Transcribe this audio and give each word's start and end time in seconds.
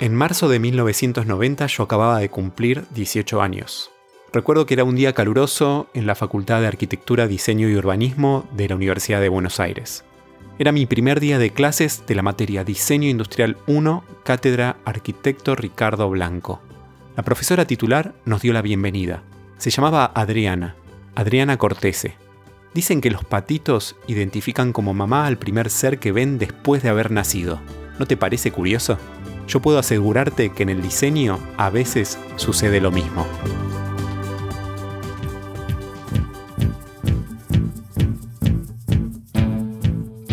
En 0.00 0.14
marzo 0.14 0.48
de 0.48 0.60
1990 0.60 1.66
yo 1.66 1.82
acababa 1.82 2.20
de 2.20 2.28
cumplir 2.28 2.84
18 2.94 3.42
años. 3.42 3.90
Recuerdo 4.32 4.64
que 4.64 4.74
era 4.74 4.84
un 4.84 4.94
día 4.94 5.12
caluroso 5.12 5.88
en 5.92 6.06
la 6.06 6.14
Facultad 6.14 6.60
de 6.60 6.68
Arquitectura, 6.68 7.26
Diseño 7.26 7.68
y 7.68 7.74
Urbanismo 7.74 8.46
de 8.52 8.68
la 8.68 8.76
Universidad 8.76 9.20
de 9.20 9.28
Buenos 9.28 9.58
Aires. 9.58 10.04
Era 10.60 10.70
mi 10.70 10.86
primer 10.86 11.18
día 11.18 11.40
de 11.40 11.50
clases 11.50 12.04
de 12.06 12.14
la 12.14 12.22
materia 12.22 12.62
Diseño 12.62 13.08
Industrial 13.08 13.56
1, 13.66 14.04
Cátedra 14.22 14.76
Arquitecto 14.84 15.56
Ricardo 15.56 16.08
Blanco. 16.08 16.62
La 17.16 17.24
profesora 17.24 17.64
titular 17.64 18.14
nos 18.24 18.42
dio 18.42 18.52
la 18.52 18.62
bienvenida. 18.62 19.24
Se 19.56 19.70
llamaba 19.70 20.12
Adriana, 20.14 20.76
Adriana 21.16 21.56
Cortese. 21.56 22.14
Dicen 22.72 23.00
que 23.00 23.10
los 23.10 23.24
patitos 23.24 23.96
identifican 24.06 24.72
como 24.72 24.94
mamá 24.94 25.26
al 25.26 25.38
primer 25.38 25.70
ser 25.70 25.98
que 25.98 26.12
ven 26.12 26.38
después 26.38 26.84
de 26.84 26.88
haber 26.88 27.10
nacido. 27.10 27.60
¿No 27.98 28.06
te 28.06 28.16
parece 28.16 28.52
curioso? 28.52 28.96
Yo 29.48 29.60
puedo 29.60 29.78
asegurarte 29.78 30.50
que 30.50 30.62
en 30.62 30.68
el 30.68 30.82
diseño 30.82 31.38
a 31.56 31.70
veces 31.70 32.18
sucede 32.36 32.80
lo 32.80 32.90
mismo. 32.92 33.26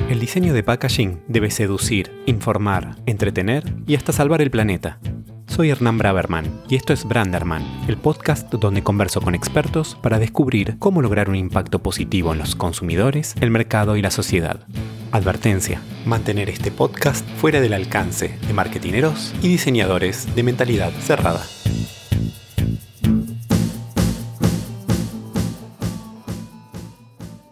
El 0.09 0.19
diseño 0.19 0.53
de 0.53 0.63
packaging 0.63 1.21
debe 1.27 1.49
seducir, 1.49 2.11
informar, 2.25 2.97
entretener 3.05 3.63
y 3.87 3.95
hasta 3.95 4.11
salvar 4.11 4.41
el 4.41 4.51
planeta. 4.51 4.99
Soy 5.47 5.69
Hernán 5.69 5.97
Braverman 5.97 6.45
y 6.67 6.75
esto 6.75 6.91
es 6.91 7.05
Branderman, 7.05 7.63
el 7.87 7.95
podcast 7.95 8.51
donde 8.53 8.83
converso 8.83 9.21
con 9.21 9.35
expertos 9.35 9.95
para 10.01 10.19
descubrir 10.19 10.77
cómo 10.79 11.01
lograr 11.01 11.29
un 11.29 11.35
impacto 11.35 11.79
positivo 11.79 12.33
en 12.33 12.39
los 12.39 12.55
consumidores, 12.55 13.35
el 13.39 13.51
mercado 13.51 13.95
y 13.95 14.01
la 14.01 14.11
sociedad. 14.11 14.65
Advertencia, 15.15 15.81
mantener 16.05 16.49
este 16.49 16.71
podcast 16.71 17.25
fuera 17.37 17.61
del 17.61 17.71
alcance 17.71 18.37
de 18.45 18.53
marketineros 18.53 19.33
y 19.41 19.47
diseñadores 19.47 20.35
de 20.35 20.43
mentalidad 20.43 20.91
cerrada. 20.91 21.41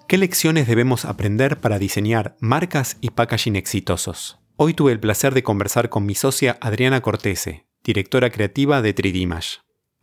¿Qué 0.09 0.17
lecciones 0.17 0.67
debemos 0.67 1.05
aprender 1.05 1.61
para 1.61 1.79
diseñar 1.79 2.35
marcas 2.41 2.97
y 2.99 3.11
packaging 3.11 3.55
exitosos? 3.55 4.39
Hoy 4.57 4.73
tuve 4.73 4.91
el 4.91 4.99
placer 4.99 5.33
de 5.33 5.43
conversar 5.43 5.87
con 5.87 6.05
mi 6.05 6.15
socia 6.15 6.57
Adriana 6.59 6.99
Cortese, 6.99 7.65
directora 7.81 8.29
creativa 8.29 8.81
de 8.81 8.93
3D 8.93 9.25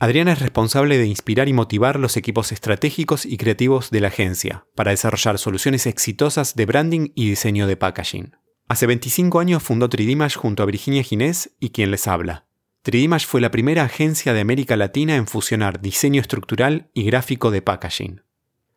Adriana 0.02 0.32
es 0.32 0.38
responsable 0.38 0.96
de 0.96 1.06
inspirar 1.06 1.50
y 1.50 1.52
motivar 1.52 2.00
los 2.00 2.16
equipos 2.16 2.52
estratégicos 2.52 3.26
y 3.26 3.36
creativos 3.36 3.90
de 3.90 4.00
la 4.00 4.08
agencia 4.08 4.64
para 4.74 4.92
desarrollar 4.92 5.38
soluciones 5.38 5.84
exitosas 5.84 6.54
de 6.54 6.64
branding 6.64 7.10
y 7.14 7.28
diseño 7.28 7.66
de 7.66 7.76
packaging. 7.76 8.34
Hace 8.66 8.86
25 8.86 9.40
años 9.40 9.62
fundó 9.62 9.90
3D 9.90 10.34
junto 10.36 10.62
a 10.62 10.66
Virginia 10.66 11.02
Ginés 11.02 11.50
y 11.60 11.68
quien 11.68 11.90
les 11.90 12.08
habla. 12.08 12.46
3D 12.82 13.26
fue 13.26 13.42
la 13.42 13.50
primera 13.50 13.84
agencia 13.84 14.32
de 14.32 14.40
América 14.40 14.74
Latina 14.74 15.16
en 15.16 15.26
fusionar 15.26 15.82
diseño 15.82 16.22
estructural 16.22 16.88
y 16.94 17.04
gráfico 17.04 17.50
de 17.50 17.60
packaging. 17.60 18.22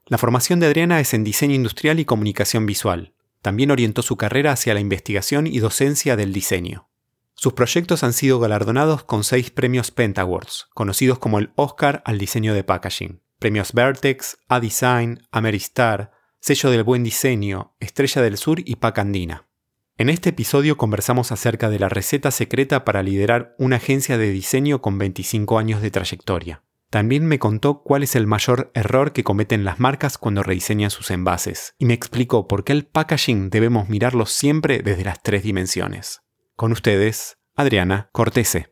La 0.07 0.17
formación 0.17 0.59
de 0.59 0.65
Adriana 0.65 0.99
es 0.99 1.13
en 1.13 1.23
diseño 1.23 1.55
industrial 1.55 2.01
y 2.01 2.05
comunicación 2.05 2.65
visual. 2.65 3.13
También 3.41 3.71
orientó 3.71 4.01
su 4.01 4.17
carrera 4.17 4.51
hacia 4.51 4.73
la 4.73 4.81
investigación 4.81 5.47
y 5.47 5.59
docencia 5.59 6.17
del 6.17 6.33
diseño. 6.33 6.89
Sus 7.35 7.53
proyectos 7.53 8.03
han 8.03 8.13
sido 8.13 8.39
galardonados 8.39 9.03
con 9.03 9.23
seis 9.23 9.51
premios 9.51 9.91
Pentawards, 9.91 10.67
conocidos 10.73 11.19
como 11.19 11.39
el 11.39 11.51
Oscar 11.55 12.01
al 12.05 12.17
diseño 12.17 12.53
de 12.53 12.63
packaging, 12.63 13.21
premios 13.39 13.73
Vertex, 13.73 14.37
A-Design, 14.47 15.27
Ameristar, 15.31 16.11
Sello 16.39 16.71
del 16.71 16.83
Buen 16.83 17.03
Diseño, 17.03 17.75
Estrella 17.79 18.21
del 18.21 18.37
Sur 18.37 18.59
y 18.63 18.75
Pac 18.75 18.99
Andina. 18.99 19.47
En 19.97 20.09
este 20.09 20.29
episodio 20.29 20.75
conversamos 20.75 21.31
acerca 21.31 21.69
de 21.69 21.77
la 21.79 21.87
receta 21.87 22.31
secreta 22.31 22.83
para 22.83 23.03
liderar 23.03 23.55
una 23.59 23.75
agencia 23.75 24.17
de 24.17 24.31
diseño 24.31 24.81
con 24.81 24.97
25 24.97 25.59
años 25.59 25.81
de 25.81 25.91
trayectoria. 25.91 26.63
También 26.89 27.25
me 27.25 27.39
contó 27.39 27.83
cuál 27.83 28.03
es 28.03 28.15
el 28.15 28.27
mayor 28.27 28.71
error 28.73 29.13
que 29.13 29.23
cometen 29.23 29.65
las 29.65 29.79
marcas 29.79 30.17
cuando 30.17 30.43
rediseñan 30.43 30.89
sus 30.89 31.11
envases, 31.11 31.75
y 31.77 31.85
me 31.85 31.93
explicó 31.93 32.47
por 32.47 32.63
qué 32.63 32.73
el 32.73 32.85
packaging 32.85 33.49
debemos 33.49 33.87
mirarlo 33.87 34.25
siempre 34.25 34.79
desde 34.83 35.03
las 35.03 35.21
tres 35.21 35.43
dimensiones. 35.43 36.22
Con 36.55 36.71
ustedes, 36.71 37.39
Adriana 37.55 38.09
Cortese. 38.11 38.67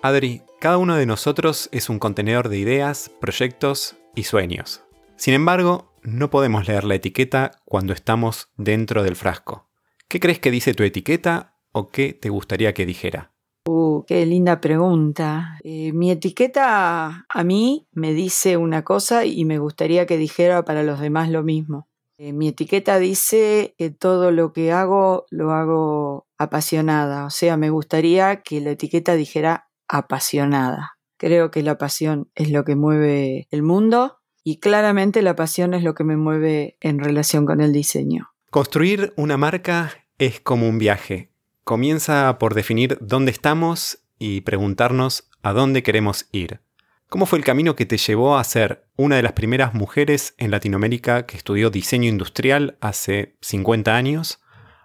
Adri, 0.00 0.42
cada 0.58 0.78
uno 0.78 0.96
de 0.96 1.04
nosotros 1.04 1.68
es 1.70 1.90
un 1.90 1.98
contenedor 1.98 2.48
de 2.48 2.56
ideas, 2.56 3.10
proyectos 3.20 3.96
y 4.14 4.22
sueños. 4.22 4.82
Sin 5.16 5.34
embargo, 5.34 5.92
no 6.02 6.30
podemos 6.30 6.66
leer 6.66 6.84
la 6.84 6.94
etiqueta 6.94 7.50
cuando 7.66 7.92
estamos 7.92 8.48
dentro 8.56 9.02
del 9.02 9.16
frasco. 9.16 9.68
¿Qué 10.08 10.18
crees 10.18 10.38
que 10.38 10.50
dice 10.50 10.72
tu 10.72 10.82
etiqueta 10.82 11.58
o 11.72 11.88
qué 11.88 12.14
te 12.14 12.30
gustaría 12.30 12.72
que 12.72 12.86
dijera? 12.86 13.34
Uh, 13.70 14.06
qué 14.06 14.24
linda 14.24 14.62
pregunta. 14.62 15.58
Eh, 15.62 15.92
mi 15.92 16.10
etiqueta 16.10 17.26
a 17.28 17.44
mí 17.44 17.86
me 17.92 18.14
dice 18.14 18.56
una 18.56 18.82
cosa 18.82 19.26
y 19.26 19.44
me 19.44 19.58
gustaría 19.58 20.06
que 20.06 20.16
dijera 20.16 20.64
para 20.64 20.82
los 20.82 21.00
demás 21.00 21.28
lo 21.28 21.42
mismo. 21.42 21.86
Eh, 22.16 22.32
mi 22.32 22.48
etiqueta 22.48 22.98
dice 22.98 23.74
que 23.76 23.90
todo 23.90 24.30
lo 24.30 24.54
que 24.54 24.72
hago 24.72 25.26
lo 25.28 25.52
hago 25.52 26.26
apasionada. 26.38 27.26
O 27.26 27.30
sea, 27.30 27.58
me 27.58 27.68
gustaría 27.68 28.40
que 28.40 28.62
la 28.62 28.70
etiqueta 28.70 29.16
dijera 29.16 29.68
apasionada. 29.86 30.96
Creo 31.18 31.50
que 31.50 31.62
la 31.62 31.76
pasión 31.76 32.30
es 32.34 32.50
lo 32.50 32.64
que 32.64 32.74
mueve 32.74 33.48
el 33.50 33.62
mundo 33.62 34.16
y 34.42 34.60
claramente 34.60 35.20
la 35.20 35.36
pasión 35.36 35.74
es 35.74 35.82
lo 35.82 35.94
que 35.94 36.04
me 36.04 36.16
mueve 36.16 36.78
en 36.80 37.00
relación 37.00 37.44
con 37.44 37.60
el 37.60 37.74
diseño. 37.74 38.30
Construir 38.50 39.12
una 39.18 39.36
marca 39.36 39.92
es 40.16 40.40
como 40.40 40.66
un 40.66 40.78
viaje 40.78 41.27
comienza 41.68 42.38
por 42.38 42.54
definir 42.54 42.96
dónde 43.02 43.30
estamos 43.30 43.98
y 44.18 44.40
preguntarnos 44.40 45.28
a 45.42 45.52
dónde 45.52 45.82
queremos 45.82 46.26
ir. 46.32 46.60
¿Cómo 47.10 47.26
fue 47.26 47.38
el 47.38 47.44
camino 47.44 47.76
que 47.76 47.84
te 47.84 47.98
llevó 47.98 48.38
a 48.38 48.44
ser 48.44 48.86
una 48.96 49.16
de 49.16 49.22
las 49.22 49.32
primeras 49.32 49.74
mujeres 49.74 50.32
en 50.38 50.50
Latinoamérica 50.50 51.26
que 51.26 51.36
estudió 51.36 51.68
diseño 51.68 52.08
industrial 52.08 52.78
hace 52.80 53.36
50 53.42 53.94
años 53.94 54.40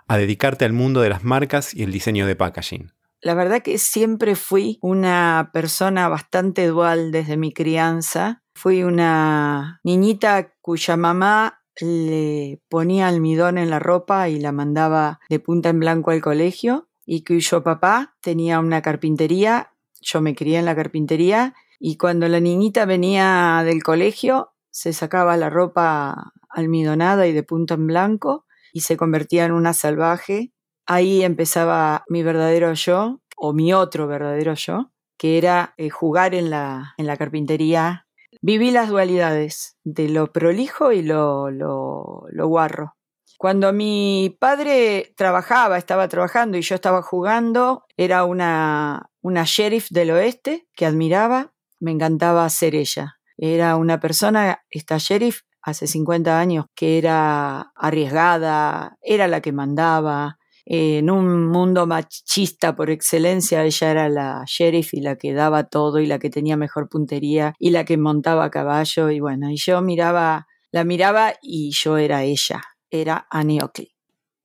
a 0.10 0.18
dedicarte 0.18 0.66
al 0.66 0.74
mundo 0.74 1.00
de 1.00 1.08
las 1.08 1.24
marcas 1.24 1.74
y 1.74 1.84
el 1.84 1.94
diseño 1.94 2.28
de 2.28 2.36
packaging? 2.36 2.92
La 3.22 3.34
verdad 3.34 3.62
que 3.62 3.78
siempre 3.78 4.36
fui 4.36 4.78
una 4.82 5.52
persona 5.54 6.10
bastante 6.10 6.68
dual 6.68 7.14
desde 7.14 7.38
mi 7.38 7.54
crianza. 7.54 8.44
Fui 8.56 8.84
una 8.84 9.80
niñita 9.86 10.54
cuya 10.60 10.98
mamá 10.98 11.63
le 11.80 12.62
ponía 12.70 13.08
almidón 13.08 13.58
en 13.58 13.70
la 13.70 13.80
ropa 13.80 14.30
y 14.30 14.40
la 14.40 14.52
mandaba 14.52 15.20
de 15.30 15.40
punta 15.40 15.70
en 15.70 15.80
blanco 15.80 16.12
al 16.12 16.22
colegio 16.22 16.88
y 17.06 17.24
cuyo 17.24 17.64
papá 17.64 18.16
tenía 18.22 18.60
una 18.60 18.82
carpintería, 18.82 19.74
yo 20.02 20.22
me 20.22 20.36
crié 20.36 20.60
en 20.60 20.66
la 20.66 20.76
carpintería 20.76 21.54
y 21.80 21.98
cuando 21.98 22.28
la 22.28 22.40
niñita 22.40 22.86
venía 22.86 23.62
del 23.66 23.84
colegio 23.84 24.54
se 24.70 24.94
sacaba 24.94 25.38
la 25.38 25.50
ropa 25.50 26.34
almidonada 26.50 27.28
y 27.28 27.34
de 27.34 27.44
punta 27.44 27.74
en 27.74 27.88
blanco 27.88 28.46
y 28.72 28.82
se 28.82 28.98
convertía 28.98 29.46
en 29.46 29.52
una 29.52 29.74
salvaje. 29.74 30.52
Ahí 30.86 31.24
empezaba 31.24 32.04
mi 32.08 32.24
verdadero 32.24 32.74
yo 32.74 33.22
o 33.38 33.54
mi 33.54 33.74
otro 33.74 34.08
verdadero 34.08 34.54
yo, 34.54 34.92
que 35.18 35.38
era 35.38 35.74
eh, 35.78 35.90
jugar 35.90 36.34
en 36.34 36.50
la, 36.50 36.94
en 36.98 37.06
la 37.06 37.18
carpintería 37.18 38.08
viví 38.44 38.72
las 38.72 38.90
dualidades 38.90 39.78
de 39.86 40.10
lo 40.10 40.34
prolijo 40.34 40.92
y 40.92 41.02
lo, 41.02 41.50
lo, 41.50 42.26
lo 42.30 42.48
guarro. 42.48 42.96
Cuando 43.38 43.72
mi 43.72 44.36
padre 44.40 45.14
trabajaba, 45.16 45.78
estaba 45.78 46.10
trabajando 46.10 46.58
y 46.58 46.62
yo 46.62 46.76
estaba 46.76 47.02
jugando, 47.02 47.86
era 47.96 48.26
una, 48.26 49.10
una 49.22 49.44
sheriff 49.46 49.88
del 49.90 50.12
oeste 50.12 50.68
que 50.76 50.86
admiraba, 50.86 51.54
me 51.80 51.92
encantaba 51.92 52.48
ser 52.50 52.76
ella. 52.76 53.16
Era 53.38 53.78
una 53.78 54.00
persona, 54.02 54.64
esta 54.70 54.98
sheriff, 54.98 55.42
hace 55.62 55.88
50 55.88 56.38
años, 56.38 56.66
que 56.76 56.98
era 56.98 57.72
arriesgada, 57.76 58.98
era 59.02 59.30
la 59.30 59.40
que 59.40 59.54
mandaba, 59.54 60.38
en 60.66 61.10
un 61.10 61.48
mundo 61.48 61.86
machista 61.88 62.76
por 62.76 62.90
excelencia, 62.90 63.64
ella 63.64 63.92
era 63.92 64.10
la 64.10 64.44
sheriff 64.48 64.94
y 64.94 65.02
la 65.02 65.18
que 65.18 65.34
daba 65.34 65.66
todo 65.66 66.00
y 66.00 66.06
la 66.06 66.20
que 66.20 66.30
tenía 66.30 66.58
mejor 66.58 66.90
puntería 66.90 67.54
y 67.60 67.72
la 67.72 67.86
que 67.86 67.98
montaba 67.98 68.46
a 68.46 68.52
caballo 68.52 69.10
y 69.10 69.20
bueno, 69.20 69.50
y 69.50 69.58
yo 69.58 69.82
miraba, 69.82 70.48
la 70.72 70.84
miraba 70.84 71.34
y 71.42 71.72
yo 71.72 71.98
era 71.98 72.24
ella, 72.24 72.62
era 72.90 73.28
Annie 73.30 73.60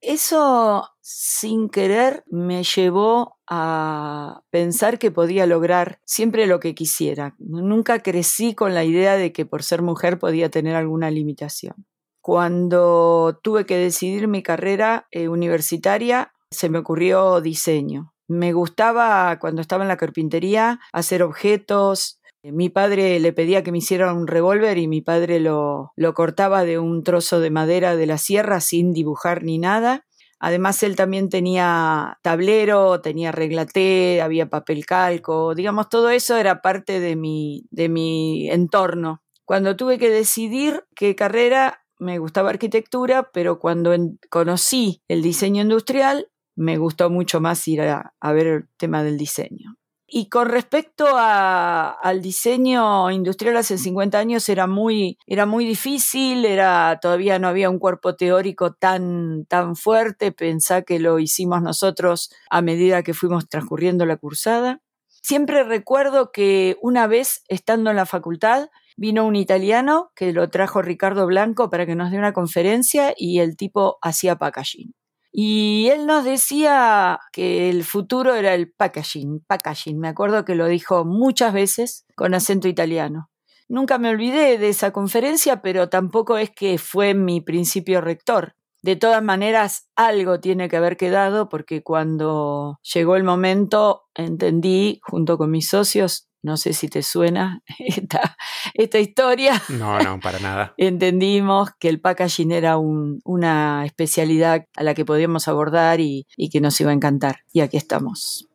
Eso 0.01 0.89
sin 1.01 1.69
querer 1.69 2.23
me 2.27 2.63
llevó 2.63 3.39
a 3.47 4.43
pensar 4.51 4.99
que 4.99 5.09
podía 5.09 5.47
lograr 5.47 5.99
siempre 6.05 6.45
lo 6.45 6.59
que 6.59 6.75
quisiera. 6.75 7.35
Nunca 7.39 7.99
crecí 7.99 8.53
con 8.53 8.75
la 8.75 8.83
idea 8.83 9.15
de 9.15 9.33
que 9.33 9.47
por 9.47 9.63
ser 9.63 9.81
mujer 9.81 10.19
podía 10.19 10.49
tener 10.49 10.75
alguna 10.75 11.09
limitación. 11.09 11.88
Cuando 12.21 13.39
tuve 13.43 13.65
que 13.65 13.77
decidir 13.77 14.27
mi 14.27 14.43
carrera 14.43 15.07
eh, 15.11 15.27
universitaria, 15.29 16.33
se 16.51 16.69
me 16.69 16.79
ocurrió 16.79 17.41
diseño. 17.41 18.13
Me 18.27 18.53
gustaba, 18.53 19.39
cuando 19.39 19.61
estaba 19.61 19.83
en 19.83 19.87
la 19.87 19.97
carpintería, 19.97 20.79
hacer 20.93 21.23
objetos, 21.23 22.19
Mi 22.43 22.69
padre 22.69 23.19
le 23.19 23.33
pedía 23.33 23.63
que 23.63 23.71
me 23.71 23.79
hiciera 23.79 24.13
un 24.13 24.25
revólver 24.27 24.77
y 24.77 24.87
mi 24.87 25.01
padre 25.01 25.39
lo, 25.41 25.91
lo 25.97 26.13
cortaba 26.13 26.63
de 26.63 26.79
un 26.79 27.03
trozo 27.03 27.41
de 27.41 27.49
madera 27.51 27.97
de 27.97 28.05
la 28.05 28.17
sierra 28.17 28.61
sin 28.61 28.93
dibujar 28.93 29.43
ni 29.43 29.57
nada. 29.59 30.05
Además, 30.39 30.81
él 30.83 30.95
también 30.95 31.27
tenía 31.29 32.17
tablero, 32.21 33.01
tenía 33.01 33.33
reglaté, 33.33 34.21
había 34.21 34.49
papel 34.49 34.85
calco, 34.85 35.53
digamos, 35.53 35.89
todo 35.89 36.09
eso 36.09 36.37
era 36.37 36.61
parte 36.61 37.01
de 37.01 37.17
mi, 37.17 37.65
de 37.71 37.89
mi 37.89 38.49
entorno. 38.49 39.21
Cuando 39.43 39.75
tuve 39.75 39.97
que 39.97 40.09
decidir 40.09 40.85
qué 40.95 41.15
carrera, 41.15 41.83
me 41.99 42.17
gustaba 42.19 42.49
arquitectura, 42.49 43.29
pero 43.31 43.59
cuando 43.59 43.95
conocí 44.29 45.01
el 45.07 45.21
diseño 45.21 45.61
industrial, 45.61 46.29
me 46.55 46.77
gustó 46.77 47.09
mucho 47.09 47.39
más 47.39 47.67
ir 47.67 47.81
a 47.81 48.33
ver 48.33 48.47
el 48.47 48.67
tema 48.77 49.03
del 49.03 49.17
diseño. 49.17 49.79
Y 50.11 50.27
con 50.27 50.49
respecto 50.49 51.05
al 51.15 52.21
diseño 52.21 53.11
industrial 53.11 53.57
hace 53.57 53.77
50 53.77 54.17
años 54.17 54.49
era 54.49 54.65
muy, 54.65 55.19
era 55.27 55.45
muy 55.45 55.65
difícil, 55.65 56.45
era, 56.45 56.97
todavía 56.99 57.37
no 57.37 57.47
había 57.47 57.69
un 57.69 57.77
cuerpo 57.77 58.15
teórico 58.15 58.73
tan, 58.73 59.45
tan 59.45 59.75
fuerte, 59.75 60.31
pensá 60.31 60.81
que 60.81 60.97
lo 60.99 61.19
hicimos 61.19 61.61
nosotros 61.61 62.31
a 62.49 62.63
medida 62.63 63.03
que 63.03 63.13
fuimos 63.13 63.47
transcurriendo 63.47 64.07
la 64.07 64.17
cursada. 64.17 64.81
Siempre 65.21 65.63
recuerdo 65.63 66.31
que 66.31 66.77
una 66.81 67.05
vez, 67.05 67.43
estando 67.47 67.91
en 67.91 67.95
la 67.95 68.07
facultad, 68.07 68.69
vino 68.99 69.25
un 69.25 69.37
italiano 69.37 70.11
que 70.13 70.33
lo 70.33 70.49
trajo 70.49 70.81
Ricardo 70.81 71.25
Blanco 71.25 71.69
para 71.69 71.85
que 71.85 71.95
nos 71.95 72.11
dé 72.11 72.17
una 72.17 72.33
conferencia 72.33 73.13
y 73.15 73.39
el 73.39 73.55
tipo 73.55 73.97
hacía 74.01 74.35
packaging. 74.35 74.93
Y 75.31 75.87
él 75.91 76.05
nos 76.05 76.25
decía 76.25 77.19
que 77.31 77.69
el 77.69 77.85
futuro 77.85 78.35
era 78.35 78.53
el 78.53 78.71
packaging, 78.71 79.41
packaging. 79.47 79.97
Me 79.99 80.09
acuerdo 80.09 80.43
que 80.43 80.55
lo 80.55 80.67
dijo 80.67 81.05
muchas 81.05 81.53
veces 81.53 82.05
con 82.15 82.33
acento 82.33 82.67
italiano. 82.67 83.29
Nunca 83.69 83.99
me 83.99 84.09
olvidé 84.09 84.57
de 84.57 84.69
esa 84.69 84.91
conferencia, 84.91 85.61
pero 85.61 85.87
tampoco 85.89 86.37
es 86.37 86.49
que 86.49 86.77
fue 86.77 87.13
mi 87.13 87.39
principio 87.39 88.01
rector. 88.01 88.55
De 88.81 88.95
todas 88.95 89.21
maneras, 89.21 89.87
algo 89.95 90.39
tiene 90.39 90.67
que 90.67 90.77
haber 90.77 90.97
quedado 90.97 91.47
porque 91.47 91.83
cuando 91.83 92.79
llegó 92.81 93.15
el 93.15 93.23
momento 93.23 94.03
entendí, 94.15 94.99
junto 95.03 95.37
con 95.37 95.51
mis 95.51 95.69
socios, 95.69 96.28
no 96.41 96.57
sé 96.57 96.73
si 96.73 96.87
te 96.87 97.03
suena 97.03 97.61
esta, 97.79 98.37
esta 98.73 98.99
historia. 98.99 99.61
No, 99.69 99.99
no, 99.99 100.19
para 100.19 100.39
nada. 100.39 100.73
Entendimos 100.77 101.71
que 101.79 101.89
el 101.89 101.99
packaging 101.99 102.51
era 102.51 102.77
una 102.77 103.85
especialidad 103.85 104.65
a 104.75 104.83
la 104.83 104.93
que 104.93 105.05
podíamos 105.05 105.47
abordar 105.47 105.99
y, 105.99 106.27
y 106.35 106.49
que 106.49 106.61
nos 106.61 106.79
iba 106.81 106.91
a 106.91 106.93
encantar. 106.93 107.39
Y 107.51 107.61
aquí 107.61 107.77
estamos. 107.77 108.47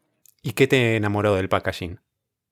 ¿Y 0.42 0.52
qué 0.52 0.66
te 0.66 0.96
enamoró 0.96 1.34
del 1.34 1.48
packaging? 1.48 2.00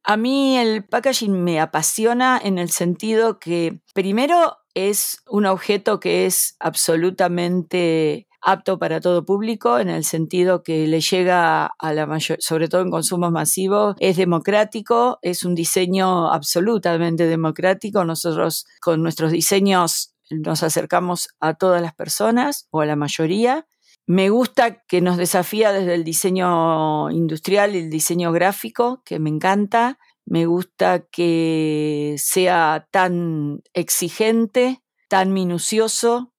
A 0.04 0.16
mí 0.16 0.58
el 0.58 0.84
packaging 0.84 1.44
me 1.44 1.60
apasiona 1.60 2.40
en 2.42 2.58
el 2.58 2.70
sentido 2.70 3.38
que 3.38 3.80
primero 3.94 4.56
es 4.74 5.22
un 5.28 5.46
objeto 5.46 6.00
que 6.00 6.26
es 6.26 6.56
absolutamente 6.58 8.26
apto 8.42 8.78
para 8.78 9.00
todo 9.00 9.24
público 9.24 9.78
en 9.78 9.88
el 9.88 10.04
sentido 10.04 10.62
que 10.62 10.86
le 10.86 11.00
llega 11.00 11.66
a 11.66 11.92
la 11.94 12.06
mayor, 12.06 12.38
sobre 12.40 12.68
todo 12.68 12.82
en 12.82 12.90
consumos 12.90 13.30
masivos, 13.30 13.96
es 14.00 14.16
democrático, 14.16 15.18
es 15.22 15.44
un 15.44 15.54
diseño 15.54 16.32
absolutamente 16.32 17.26
democrático. 17.26 18.04
Nosotros 18.04 18.66
con 18.80 19.02
nuestros 19.02 19.32
diseños 19.32 20.14
nos 20.30 20.62
acercamos 20.62 21.28
a 21.40 21.54
todas 21.54 21.80
las 21.80 21.94
personas 21.94 22.66
o 22.70 22.80
a 22.80 22.86
la 22.86 22.96
mayoría. 22.96 23.66
Me 24.06 24.30
gusta 24.30 24.82
que 24.88 25.00
nos 25.00 25.16
desafía 25.16 25.72
desde 25.72 25.94
el 25.94 26.04
diseño 26.04 27.10
industrial 27.10 27.76
y 27.76 27.78
el 27.78 27.90
diseño 27.90 28.32
gráfico, 28.32 29.02
que 29.04 29.18
me 29.18 29.30
encanta. 29.30 29.98
Me 30.24 30.46
gusta 30.46 31.04
que 31.10 32.16
sea 32.18 32.88
tan 32.90 33.62
exigente, 33.74 34.82
tan 35.08 35.32
minucioso, 35.32 36.31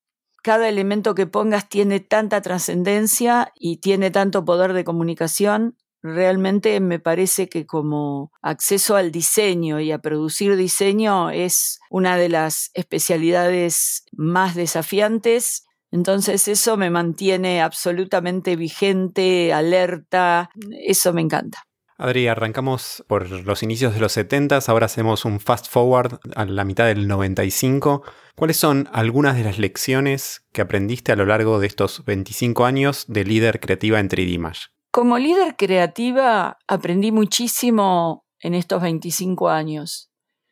cada 0.44 0.68
elemento 0.68 1.16
que 1.16 1.25
pongas 1.25 1.69
tiene 1.69 2.01
tanta 2.01 2.42
trascendencia 2.42 3.51
y 3.56 3.78
tiene 3.78 4.12
tanto 4.12 4.45
poder 4.45 4.74
de 4.74 4.84
comunicación. 4.84 5.78
Realmente 6.01 6.80
me 6.81 7.00
parece 7.00 7.48
que 7.48 7.66
como 7.66 8.30
acceso 8.42 8.98
al 8.98 9.12
diseño 9.12 9.80
y 9.80 9.92
a 9.94 10.00
producir 10.00 10.57
diseño 10.57 11.30
es 11.30 11.80
una 11.90 12.18
de 12.18 12.28
las 12.28 12.72
especialidades 12.74 14.04
más 14.12 14.54
desafiantes. 14.54 15.66
Entonces 15.92 16.50
eso 16.50 16.75
me 16.75 16.90
mantiene 16.90 17.62
absolutamente 17.62 18.57
vigente, 18.57 19.54
alerta, 19.54 20.50
eso 20.86 21.13
me 21.13 21.22
encanta. 21.22 21.63
Adri, 22.03 22.27
arrancamos 22.27 23.01
por 23.07 23.29
los 23.29 23.63
inicios 23.63 23.94
de 23.94 24.01
los 24.01 24.11
70, 24.11 24.59
ahora 24.67 24.88
hacemos 24.88 25.23
un 25.23 25.39
fast 25.39 25.67
forward 25.69 26.19
a 26.35 26.44
la 26.44 26.65
mitad 26.65 26.85
del 26.85 27.07
95. 27.07 28.03
¿Cuáles 28.35 28.57
son 28.57 28.89
algunas 28.91 29.38
de 29.38 29.45
las 29.45 29.57
lecciones 29.57 30.45
que 30.51 30.59
aprendiste 30.59 31.13
a 31.13 31.15
lo 31.15 31.25
largo 31.25 31.61
de 31.61 31.67
estos 31.67 32.03
25 32.03 32.65
años 32.65 33.05
de 33.07 33.23
líder 33.23 33.61
creativa 33.61 34.01
en 34.01 34.09
3D 34.09 34.69
Como 34.91 35.17
líder 35.17 35.55
creativa 35.55 36.57
aprendí 36.67 37.13
muchísimo 37.13 38.25
en 38.41 38.53
estos 38.53 38.81
25 38.81 39.47
años 39.47 40.11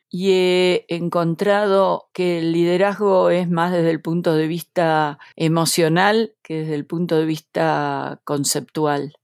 y 0.09 0.31
he 0.31 0.86
encontrado 0.88 2.09
que 2.13 2.39
el 2.39 2.54
liderazgo 2.54 3.30
es 3.30 3.50
más 3.50 3.74
desde 3.74 3.92
el 3.92 4.01
punto 4.01 4.36
de 4.36 4.47
vista 4.47 5.19
emocional 5.36 6.33
que 6.44 6.59
desde 6.59 6.75
el 6.75 6.86
punto 6.86 7.18
de 7.18 7.25
vista 7.25 8.21
conceptual 8.24 9.15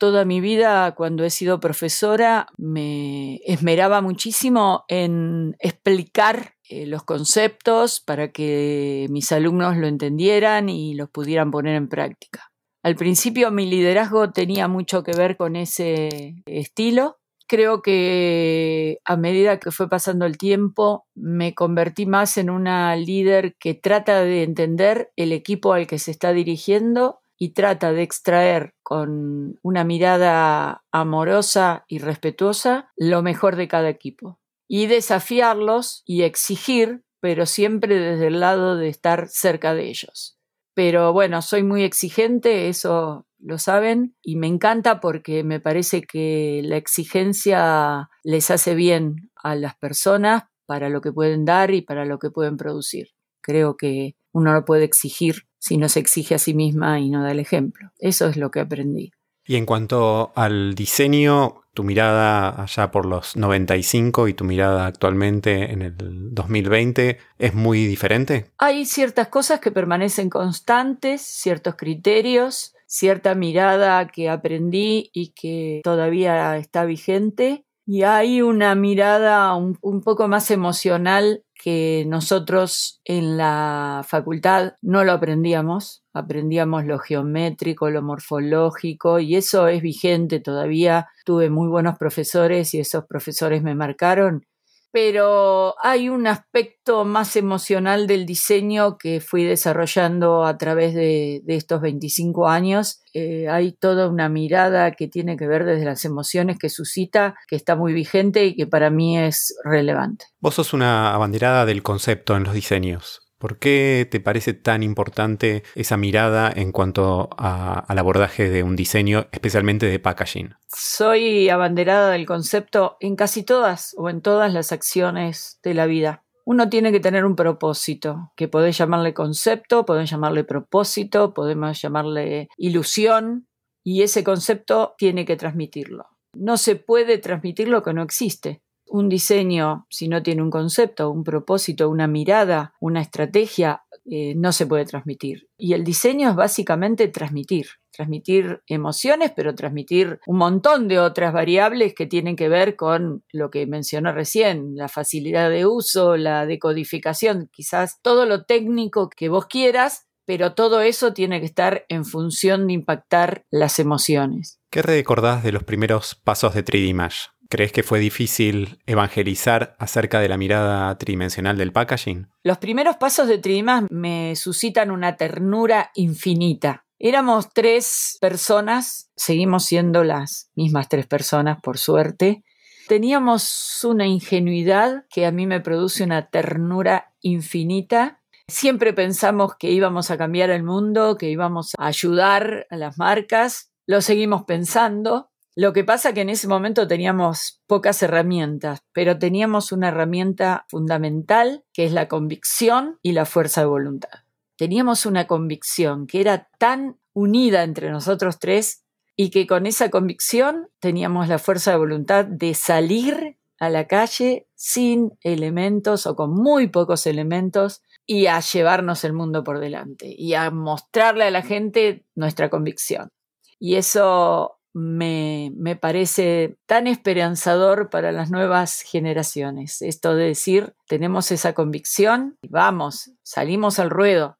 toda 0.00 0.24
mi 0.24 0.40
vida, 0.40 0.94
cuando 0.96 1.24
he 1.24 1.30
sido 1.30 1.60
profesora, 1.60 2.48
me 2.56 3.36
esmeraba 3.44 4.00
muchísimo 4.00 4.84
en 4.88 5.54
explicar 5.60 6.54
eh, 6.68 6.86
los 6.86 7.04
conceptos 7.04 8.00
para 8.00 8.32
que 8.32 9.06
mis 9.10 9.30
alumnos 9.30 9.76
lo 9.76 9.86
entendieran 9.86 10.70
y 10.70 10.94
los 10.94 11.10
pudieran 11.10 11.50
poner 11.50 11.76
en 11.76 11.88
práctica. 11.88 12.50
Al 12.82 12.96
principio 12.96 13.50
mi 13.50 13.66
liderazgo 13.66 14.32
tenía 14.32 14.68
mucho 14.68 15.02
que 15.02 15.12
ver 15.12 15.36
con 15.36 15.54
ese 15.54 16.42
estilo. 16.46 17.18
Creo 17.46 17.82
que 17.82 19.00
a 19.04 19.16
medida 19.18 19.60
que 19.60 19.70
fue 19.70 19.90
pasando 19.90 20.24
el 20.24 20.38
tiempo 20.38 21.04
me 21.14 21.54
convertí 21.54 22.06
más 22.06 22.38
en 22.38 22.48
una 22.48 22.96
líder 22.96 23.54
que 23.60 23.74
trata 23.74 24.22
de 24.22 24.44
entender 24.44 25.10
el 25.16 25.32
equipo 25.32 25.74
al 25.74 25.86
que 25.86 25.98
se 25.98 26.10
está 26.10 26.32
dirigiendo 26.32 27.19
y 27.42 27.54
trata 27.54 27.92
de 27.92 28.02
extraer 28.02 28.74
con 28.82 29.58
una 29.62 29.82
mirada 29.82 30.84
amorosa 30.92 31.86
y 31.88 31.98
respetuosa 31.98 32.92
lo 32.96 33.22
mejor 33.22 33.56
de 33.56 33.66
cada 33.66 33.88
equipo 33.88 34.38
y 34.68 34.86
desafiarlos 34.86 36.02
y 36.04 36.22
exigir, 36.22 37.02
pero 37.18 37.46
siempre 37.46 37.98
desde 37.98 38.26
el 38.26 38.40
lado 38.40 38.76
de 38.76 38.88
estar 38.88 39.26
cerca 39.28 39.72
de 39.72 39.88
ellos. 39.88 40.38
Pero 40.74 41.14
bueno, 41.14 41.40
soy 41.40 41.62
muy 41.62 41.82
exigente, 41.82 42.68
eso 42.68 43.26
lo 43.38 43.58
saben, 43.58 44.14
y 44.22 44.36
me 44.36 44.46
encanta 44.46 45.00
porque 45.00 45.42
me 45.42 45.60
parece 45.60 46.02
que 46.02 46.60
la 46.62 46.76
exigencia 46.76 48.10
les 48.22 48.50
hace 48.50 48.74
bien 48.74 49.30
a 49.34 49.54
las 49.54 49.76
personas 49.76 50.44
para 50.66 50.90
lo 50.90 51.00
que 51.00 51.10
pueden 51.10 51.46
dar 51.46 51.72
y 51.72 51.80
para 51.80 52.04
lo 52.04 52.18
que 52.18 52.30
pueden 52.30 52.58
producir. 52.58 53.08
Creo 53.40 53.78
que 53.78 54.14
uno 54.32 54.52
no 54.52 54.64
puede 54.64 54.84
exigir 54.84 55.46
si 55.58 55.76
no 55.76 55.88
se 55.88 56.00
exige 56.00 56.34
a 56.34 56.38
sí 56.38 56.54
misma 56.54 57.00
y 57.00 57.10
no 57.10 57.22
da 57.22 57.32
el 57.32 57.40
ejemplo. 57.40 57.90
Eso 57.98 58.28
es 58.28 58.36
lo 58.36 58.50
que 58.50 58.60
aprendí. 58.60 59.12
Y 59.46 59.56
en 59.56 59.66
cuanto 59.66 60.32
al 60.36 60.74
diseño, 60.74 61.62
tu 61.74 61.82
mirada 61.82 62.62
allá 62.62 62.90
por 62.90 63.06
los 63.06 63.36
95 63.36 64.28
y 64.28 64.34
tu 64.34 64.44
mirada 64.44 64.86
actualmente 64.86 65.72
en 65.72 65.82
el 65.82 65.94
2020 65.96 67.18
es 67.38 67.54
muy 67.54 67.86
diferente? 67.86 68.50
Hay 68.58 68.86
ciertas 68.86 69.28
cosas 69.28 69.60
que 69.60 69.70
permanecen 69.70 70.30
constantes, 70.30 71.22
ciertos 71.22 71.76
criterios, 71.76 72.74
cierta 72.86 73.34
mirada 73.34 74.08
que 74.08 74.28
aprendí 74.28 75.10
y 75.12 75.28
que 75.28 75.80
todavía 75.84 76.56
está 76.56 76.84
vigente. 76.84 77.64
Y 77.86 78.02
hay 78.02 78.42
una 78.42 78.74
mirada 78.74 79.54
un, 79.54 79.78
un 79.80 80.00
poco 80.02 80.28
más 80.28 80.50
emocional 80.50 81.44
que 81.62 82.04
nosotros 82.06 83.00
en 83.04 83.36
la 83.36 84.02
facultad 84.06 84.74
no 84.80 85.04
lo 85.04 85.12
aprendíamos, 85.12 86.02
aprendíamos 86.14 86.86
lo 86.86 86.98
geométrico, 86.98 87.90
lo 87.90 88.02
morfológico 88.02 89.20
y 89.20 89.36
eso 89.36 89.68
es 89.68 89.82
vigente 89.82 90.40
todavía. 90.40 91.08
Tuve 91.24 91.50
muy 91.50 91.68
buenos 91.68 91.98
profesores 91.98 92.72
y 92.74 92.80
esos 92.80 93.04
profesores 93.04 93.62
me 93.62 93.74
marcaron 93.74 94.46
pero 94.92 95.74
hay 95.82 96.08
un 96.08 96.26
aspecto 96.26 97.04
más 97.04 97.36
emocional 97.36 98.06
del 98.06 98.26
diseño 98.26 98.98
que 98.98 99.20
fui 99.20 99.44
desarrollando 99.44 100.44
a 100.44 100.58
través 100.58 100.94
de, 100.94 101.42
estos 101.46 101.80
25 101.80 102.48
años. 102.48 103.02
Eh, 103.14 103.48
hay 103.48 103.72
toda 103.72 104.08
una 104.08 104.28
mirada 104.28 104.92
que 104.92 105.08
tiene 105.08 105.36
que 105.36 105.46
ver 105.46 105.64
desde 105.64 105.84
las 105.84 106.04
emociones 106.04 106.58
que 106.58 106.68
suscita, 106.68 107.36
que 107.46 107.56
está 107.56 107.76
muy 107.76 107.92
vigente 107.92 108.46
y 108.46 108.56
que 108.56 108.66
para 108.66 108.90
mí 108.90 109.18
es 109.18 109.54
relevante. 109.64 110.26
Vos 110.40 110.54
sos 110.54 110.72
una 110.72 111.14
abanderada 111.14 111.66
del 111.66 111.82
concepto 111.82 112.36
en 112.36 112.44
los 112.44 112.54
diseños. 112.54 113.29
¿Por 113.40 113.58
qué 113.58 114.06
te 114.10 114.20
parece 114.20 114.52
tan 114.52 114.82
importante 114.82 115.62
esa 115.74 115.96
mirada 115.96 116.52
en 116.54 116.72
cuanto 116.72 117.30
al 117.38 117.98
abordaje 117.98 118.50
de 118.50 118.62
un 118.62 118.76
diseño, 118.76 119.28
especialmente 119.32 119.86
de 119.86 119.98
packaging? 119.98 120.56
Soy 120.68 121.48
abanderada 121.48 122.10
del 122.10 122.26
concepto 122.26 122.98
en 123.00 123.16
casi 123.16 123.42
todas 123.42 123.94
o 123.96 124.10
en 124.10 124.20
todas 124.20 124.52
las 124.52 124.72
acciones 124.72 125.58
de 125.62 125.72
la 125.72 125.86
vida. 125.86 126.22
Uno 126.44 126.68
tiene 126.68 126.92
que 126.92 127.00
tener 127.00 127.24
un 127.24 127.34
propósito, 127.34 128.30
que 128.36 128.46
podés 128.46 128.76
llamarle 128.76 129.14
concepto, 129.14 129.86
podés 129.86 130.10
llamarle 130.10 130.44
propósito, 130.44 131.32
podemos 131.32 131.80
llamarle 131.80 132.50
ilusión, 132.58 133.48
y 133.82 134.02
ese 134.02 134.22
concepto 134.22 134.94
tiene 134.98 135.24
que 135.24 135.36
transmitirlo. 135.36 136.04
No 136.34 136.58
se 136.58 136.76
puede 136.76 137.16
transmitir 137.16 137.68
lo 137.68 137.82
que 137.82 137.94
no 137.94 138.02
existe. 138.02 138.60
Un 138.92 139.08
diseño, 139.08 139.86
si 139.88 140.08
no 140.08 140.20
tiene 140.20 140.42
un 140.42 140.50
concepto, 140.50 141.10
un 141.10 141.22
propósito, 141.22 141.88
una 141.88 142.08
mirada, 142.08 142.74
una 142.80 143.00
estrategia, 143.00 143.84
eh, 144.04 144.34
no 144.34 144.50
se 144.50 144.66
puede 144.66 144.84
transmitir. 144.84 145.48
Y 145.56 145.74
el 145.74 145.84
diseño 145.84 146.30
es 146.30 146.34
básicamente 146.34 147.06
transmitir, 147.06 147.66
transmitir 147.92 148.62
emociones, 148.66 149.30
pero 149.36 149.54
transmitir 149.54 150.18
un 150.26 150.38
montón 150.38 150.88
de 150.88 150.98
otras 150.98 151.32
variables 151.32 151.94
que 151.94 152.06
tienen 152.06 152.34
que 152.34 152.48
ver 152.48 152.74
con 152.74 153.22
lo 153.32 153.50
que 153.50 153.68
mencioné 153.68 154.10
recién, 154.10 154.74
la 154.74 154.88
facilidad 154.88 155.50
de 155.50 155.66
uso, 155.66 156.16
la 156.16 156.44
decodificación, 156.44 157.48
quizás 157.52 158.00
todo 158.02 158.26
lo 158.26 158.44
técnico 158.44 159.08
que 159.08 159.28
vos 159.28 159.46
quieras, 159.46 160.08
pero 160.24 160.54
todo 160.54 160.80
eso 160.80 161.12
tiene 161.12 161.38
que 161.38 161.46
estar 161.46 161.84
en 161.88 162.04
función 162.04 162.66
de 162.66 162.72
impactar 162.72 163.44
las 163.50 163.78
emociones. 163.78 164.60
¿Qué 164.70 164.82
recordás 164.82 165.44
de 165.44 165.52
los 165.52 165.62
primeros 165.62 166.16
pasos 166.16 166.54
de 166.54 166.64
3D 166.64 166.94
Mesh? 166.94 167.30
¿Crees 167.50 167.72
que 167.72 167.82
fue 167.82 167.98
difícil 167.98 168.78
evangelizar 168.86 169.74
acerca 169.80 170.20
de 170.20 170.28
la 170.28 170.36
mirada 170.36 170.96
tridimensional 170.98 171.58
del 171.58 171.72
packaging? 171.72 172.28
Los 172.44 172.58
primeros 172.58 172.96
pasos 172.96 173.26
de 173.26 173.38
Tridimas 173.38 173.86
me 173.90 174.36
suscitan 174.36 174.92
una 174.92 175.16
ternura 175.16 175.90
infinita. 175.96 176.84
Éramos 177.00 177.52
tres 177.52 178.18
personas, 178.20 179.10
seguimos 179.16 179.64
siendo 179.64 180.04
las 180.04 180.48
mismas 180.54 180.88
tres 180.88 181.08
personas, 181.08 181.60
por 181.60 181.78
suerte. 181.78 182.44
Teníamos 182.86 183.82
una 183.82 184.06
ingenuidad 184.06 185.06
que 185.10 185.26
a 185.26 185.32
mí 185.32 185.48
me 185.48 185.60
produce 185.60 186.04
una 186.04 186.30
ternura 186.30 187.14
infinita. 187.20 188.20
Siempre 188.46 188.92
pensamos 188.92 189.56
que 189.56 189.72
íbamos 189.72 190.12
a 190.12 190.16
cambiar 190.16 190.50
el 190.50 190.62
mundo, 190.62 191.16
que 191.16 191.28
íbamos 191.28 191.72
a 191.78 191.86
ayudar 191.86 192.68
a 192.70 192.76
las 192.76 192.96
marcas. 192.96 193.72
Lo 193.86 194.02
seguimos 194.02 194.44
pensando, 194.44 195.29
lo 195.56 195.72
que 195.72 195.84
pasa 195.84 196.12
que 196.12 196.20
en 196.20 196.28
ese 196.28 196.48
momento 196.48 196.86
teníamos 196.86 197.60
pocas 197.66 198.02
herramientas, 198.02 198.82
pero 198.92 199.18
teníamos 199.18 199.72
una 199.72 199.88
herramienta 199.88 200.66
fundamental 200.68 201.64
que 201.72 201.84
es 201.84 201.92
la 201.92 202.08
convicción 202.08 202.98
y 203.02 203.12
la 203.12 203.26
fuerza 203.26 203.62
de 203.62 203.66
voluntad. 203.66 204.20
Teníamos 204.56 205.06
una 205.06 205.26
convicción 205.26 206.06
que 206.06 206.20
era 206.20 206.48
tan 206.58 206.98
unida 207.12 207.64
entre 207.64 207.90
nosotros 207.90 208.38
tres 208.38 208.84
y 209.16 209.30
que 209.30 209.46
con 209.46 209.66
esa 209.66 209.90
convicción 209.90 210.68
teníamos 210.78 211.28
la 211.28 211.38
fuerza 211.38 211.72
de 211.72 211.78
voluntad 211.78 212.24
de 212.24 212.54
salir 212.54 213.36
a 213.58 213.68
la 213.68 213.86
calle 213.86 214.46
sin 214.54 215.12
elementos 215.22 216.06
o 216.06 216.16
con 216.16 216.32
muy 216.32 216.68
pocos 216.68 217.06
elementos 217.06 217.82
y 218.06 218.26
a 218.26 218.40
llevarnos 218.40 219.04
el 219.04 219.12
mundo 219.12 219.44
por 219.44 219.60
delante 219.60 220.14
y 220.16 220.34
a 220.34 220.50
mostrarle 220.50 221.24
a 221.24 221.30
la 221.30 221.42
gente 221.42 222.06
nuestra 222.14 222.48
convicción. 222.50 223.10
Y 223.58 223.74
eso 223.74 224.59
me, 224.72 225.52
me, 225.56 225.76
parece 225.76 226.56
tan 226.66 226.86
esperanzador 226.86 227.90
para 227.90 228.12
las 228.12 228.30
nuevas 228.30 228.82
generaciones. 228.82 229.82
Esto 229.82 230.14
de 230.14 230.26
decir, 230.26 230.74
tenemos 230.86 231.30
esa 231.32 231.54
convicción, 231.54 232.36
vamos, 232.48 233.12
salimos 233.22 233.78
al 233.78 233.90
ruedo. 233.90 234.38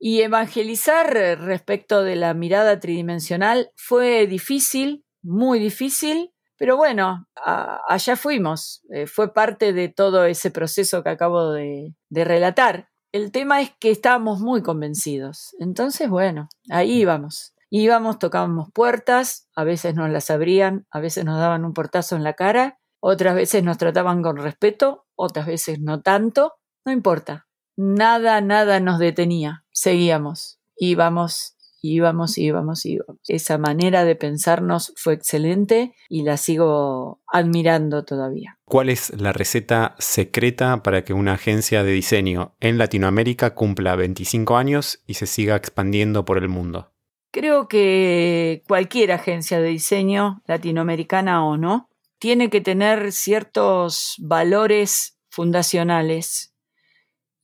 Y 0.00 0.22
evangelizar 0.22 1.12
respecto 1.40 2.04
de 2.04 2.16
la 2.16 2.32
mirada 2.34 2.78
tridimensional 2.78 3.72
fue 3.76 4.26
difícil, 4.26 5.04
muy 5.22 5.58
difícil, 5.58 6.32
pero 6.56 6.76
bueno, 6.76 7.26
allá 7.36 8.16
fuimos. 8.16 8.82
Eh, 8.90 9.06
fue 9.06 9.32
parte 9.32 9.72
de 9.72 9.88
todo 9.88 10.24
ese 10.24 10.50
proceso 10.50 11.02
que 11.02 11.10
acabo 11.10 11.52
de, 11.52 11.94
de 12.10 12.24
relatar. 12.24 12.88
El 13.12 13.32
tema 13.32 13.62
es 13.62 13.72
que 13.78 13.90
estábamos 13.90 14.40
muy 14.40 14.62
convencidos. 14.62 15.54
Entonces, 15.60 16.10
bueno, 16.10 16.48
ahí 16.68 17.00
íbamos. 17.00 17.54
Íbamos, 17.70 18.18
tocábamos 18.18 18.70
puertas, 18.72 19.48
a 19.54 19.64
veces 19.64 19.94
nos 19.94 20.10
las 20.10 20.30
abrían, 20.30 20.86
a 20.90 21.00
veces 21.00 21.24
nos 21.24 21.38
daban 21.38 21.64
un 21.64 21.74
portazo 21.74 22.16
en 22.16 22.24
la 22.24 22.32
cara, 22.32 22.78
otras 23.00 23.34
veces 23.34 23.62
nos 23.62 23.78
trataban 23.78 24.22
con 24.22 24.36
respeto, 24.36 25.06
otras 25.14 25.46
veces 25.46 25.80
no 25.80 26.00
tanto, 26.00 26.54
no 26.84 26.92
importa. 26.92 27.46
Nada, 27.76 28.40
nada 28.40 28.80
nos 28.80 28.98
detenía. 28.98 29.64
Seguíamos, 29.70 30.58
íbamos, 30.76 31.56
íbamos, 31.80 32.38
íbamos, 32.38 32.84
íbamos. 32.86 33.20
Esa 33.28 33.58
manera 33.58 34.04
de 34.04 34.16
pensarnos 34.16 34.92
fue 34.96 35.14
excelente 35.14 35.94
y 36.08 36.22
la 36.22 36.36
sigo 36.36 37.20
admirando 37.26 38.04
todavía. 38.04 38.58
¿Cuál 38.64 38.88
es 38.88 39.10
la 39.20 39.32
receta 39.32 39.94
secreta 39.98 40.82
para 40.82 41.04
que 41.04 41.12
una 41.12 41.34
agencia 41.34 41.84
de 41.84 41.92
diseño 41.92 42.56
en 42.60 42.78
Latinoamérica 42.78 43.54
cumpla 43.54 43.94
25 43.94 44.56
años 44.56 45.02
y 45.06 45.14
se 45.14 45.26
siga 45.26 45.54
expandiendo 45.54 46.24
por 46.24 46.38
el 46.38 46.48
mundo? 46.48 46.92
Creo 47.38 47.68
que 47.68 48.64
cualquier 48.66 49.12
agencia 49.12 49.60
de 49.60 49.68
diseño, 49.68 50.42
latinoamericana 50.48 51.46
o 51.46 51.56
no, 51.56 51.88
tiene 52.18 52.50
que 52.50 52.60
tener 52.60 53.12
ciertos 53.12 54.16
valores 54.18 55.20
fundacionales 55.30 56.52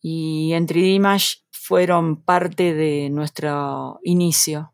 y 0.02 0.52
en 0.54 0.66
3D 0.66 1.44
fueron 1.52 2.20
parte 2.20 2.74
de 2.74 3.08
nuestro 3.10 4.00
inicio. 4.02 4.72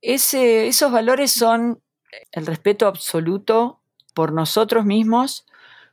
esos 0.00 0.90
valores 0.90 1.32
son 1.32 1.82
el 2.30 2.46
respeto 2.46 2.86
absoluto 2.86 3.82
por 4.14 4.32
nosotros 4.32 4.86
mismos, 4.86 5.44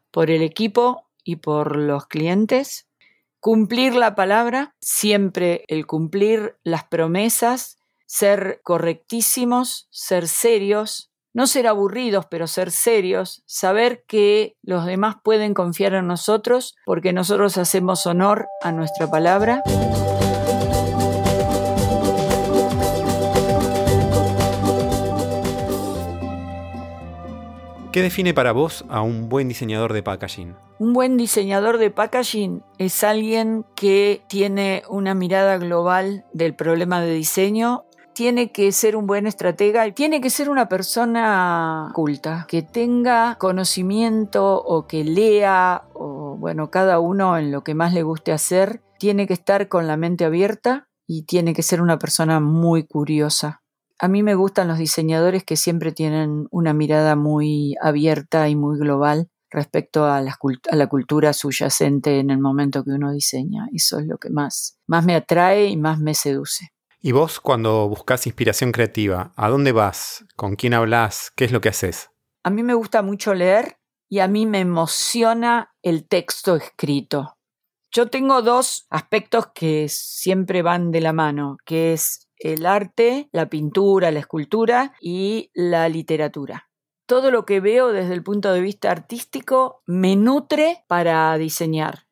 por 0.10 0.32
el 0.32 0.42
equipo 0.42 1.10
y 1.26 1.36
por 1.36 1.76
los 1.76 2.08
clientes, 2.08 2.88
cumplir 3.42 3.94
la 3.94 4.16
palabra, 4.16 4.74
siempre 4.80 5.66
el 5.68 5.86
cumplir 5.86 6.56
las 6.64 6.86
promesas 6.86 7.79
ser 8.10 8.60
correctísimos, 8.64 9.88
ser 9.92 10.28
serios, 10.28 11.12
no 11.32 11.46
ser 11.46 11.68
aburridos, 11.68 12.26
pero 12.26 12.48
ser 12.48 12.72
serios, 12.72 13.44
saber 13.46 14.04
que 14.08 14.56
los 14.64 14.88
demás 14.88 15.18
pueden 15.24 15.54
confiar 15.54 15.94
en 15.94 16.08
nosotros 16.08 16.76
porque 16.88 17.14
nosotros 17.14 17.60
hacemos 17.60 18.08
honor 18.08 18.48
a 18.64 18.72
nuestra 18.72 19.12
palabra. 19.12 19.62
¿Qué 27.92 28.02
define 28.02 28.34
para 28.34 28.52
vos 28.52 28.86
a 28.90 29.02
un 29.02 29.30
buen 29.30 29.48
diseñador 29.48 29.94
de 29.94 30.02
packaging? 30.02 30.56
Un 30.80 30.94
buen 30.94 31.18
diseñador 31.18 31.78
de 31.78 31.92
packaging 31.92 32.64
es 32.78 33.04
alguien 33.04 33.66
que 33.76 34.22
tiene 34.30 34.84
una 34.90 35.14
mirada 35.14 35.58
global 35.58 36.26
del 36.34 36.56
problema 36.56 37.02
de 37.02 37.14
diseño 37.14 37.86
tiene 38.20 38.52
que 38.52 38.74
ser 38.74 38.98
un 38.98 39.08
buen 39.08 39.28
estratega, 39.28 39.90
tiene 39.94 40.20
que 40.20 40.30
ser 40.30 40.50
una 40.50 40.68
persona 40.68 41.90
culta, 41.94 42.46
que 42.50 42.62
tenga 42.62 43.38
conocimiento 43.40 44.62
o 44.62 44.88
que 44.88 45.06
lea, 45.06 45.86
o 45.94 46.36
bueno, 46.38 46.70
cada 46.70 47.00
uno 47.00 47.38
en 47.38 47.50
lo 47.50 47.64
que 47.64 47.76
más 47.76 47.94
le 47.94 48.04
guste 48.04 48.34
hacer, 48.34 48.82
tiene 49.00 49.26
que 49.26 49.32
estar 49.32 49.70
con 49.70 49.88
la 49.88 49.96
mente 49.96 50.26
abierta 50.26 50.90
y 51.08 51.24
tiene 51.24 51.54
que 51.54 51.64
ser 51.64 51.82
una 51.82 51.98
persona 51.98 52.42
muy 52.42 52.86
curiosa. 52.86 53.62
A 54.00 54.10
mí 54.10 54.22
me 54.22 54.36
gustan 54.36 54.68
los 54.68 54.80
diseñadores 54.80 55.46
que 55.46 55.56
siempre 55.56 55.94
tienen 55.94 56.50
una 56.52 56.74
mirada 56.74 57.16
muy 57.16 57.76
abierta 57.82 58.50
y 58.50 58.56
muy 58.58 58.78
global 58.78 59.30
respecto 59.50 60.08
a 60.08 60.20
la, 60.20 60.38
a 60.70 60.76
la, 60.76 60.88
cultura 60.88 61.32
subyacente 61.32 62.20
en 62.20 62.32
el 62.32 62.40
momento 62.40 62.84
que 62.84 62.92
uno 62.92 63.14
diseña. 63.14 63.70
Eso 63.72 63.98
es 63.98 64.08
lo 64.08 64.18
que 64.18 64.30
más, 64.30 64.78
más 64.88 65.06
me 65.06 65.16
atrae 65.16 65.68
y 65.68 65.78
más 65.78 66.00
me 66.00 66.14
seduce. 66.14 66.74
¿Y 67.02 67.14
vos 67.14 67.40
cuando 67.40 67.88
buscas 67.88 68.28
inspiración 68.28 68.74
creativa, 68.74 69.32
a 69.38 69.48
dónde 69.48 69.72
vas? 69.72 70.26
¿Con 70.36 70.58
quién 70.58 70.74
hablas? 70.74 71.32
¿Qué 71.34 71.46
es 71.46 71.54
lo 71.54 71.62
que 71.62 71.70
haces? 71.70 72.10
A 72.44 72.50
mí 72.50 72.62
me 72.62 72.74
gusta 72.74 73.02
mucho 73.02 73.34
leer 73.34 73.78
y 74.10 74.20
a 74.20 74.28
mí 74.28 74.46
me 74.46 74.60
emociona 74.60 75.74
el 75.82 76.10
texto 76.10 76.58
escrito. 76.58 77.38
Yo 77.90 78.10
tengo 78.10 78.42
dos 78.42 78.86
aspectos 78.90 79.48
que 79.56 79.88
siempre 79.88 80.62
van 80.62 80.92
de 80.92 81.00
la 81.00 81.14
mano, 81.14 81.56
que 81.66 81.94
es 81.94 82.28
el 82.36 82.66
arte, 82.66 83.30
la 83.32 83.50
pintura, 83.50 84.12
la 84.12 84.20
escultura 84.20 84.94
y 85.00 85.52
la 85.54 85.88
literatura. 85.88 86.70
Todo 87.06 87.32
lo 87.32 87.46
que 87.46 87.62
veo 87.62 87.94
desde 87.94 88.14
el 88.14 88.24
punto 88.24 88.52
de 88.52 88.60
vista 88.60 88.92
artístico 88.92 89.84
me 89.86 90.18
nutre 90.18 90.84
para 90.90 91.38
diseñar. 91.38 92.09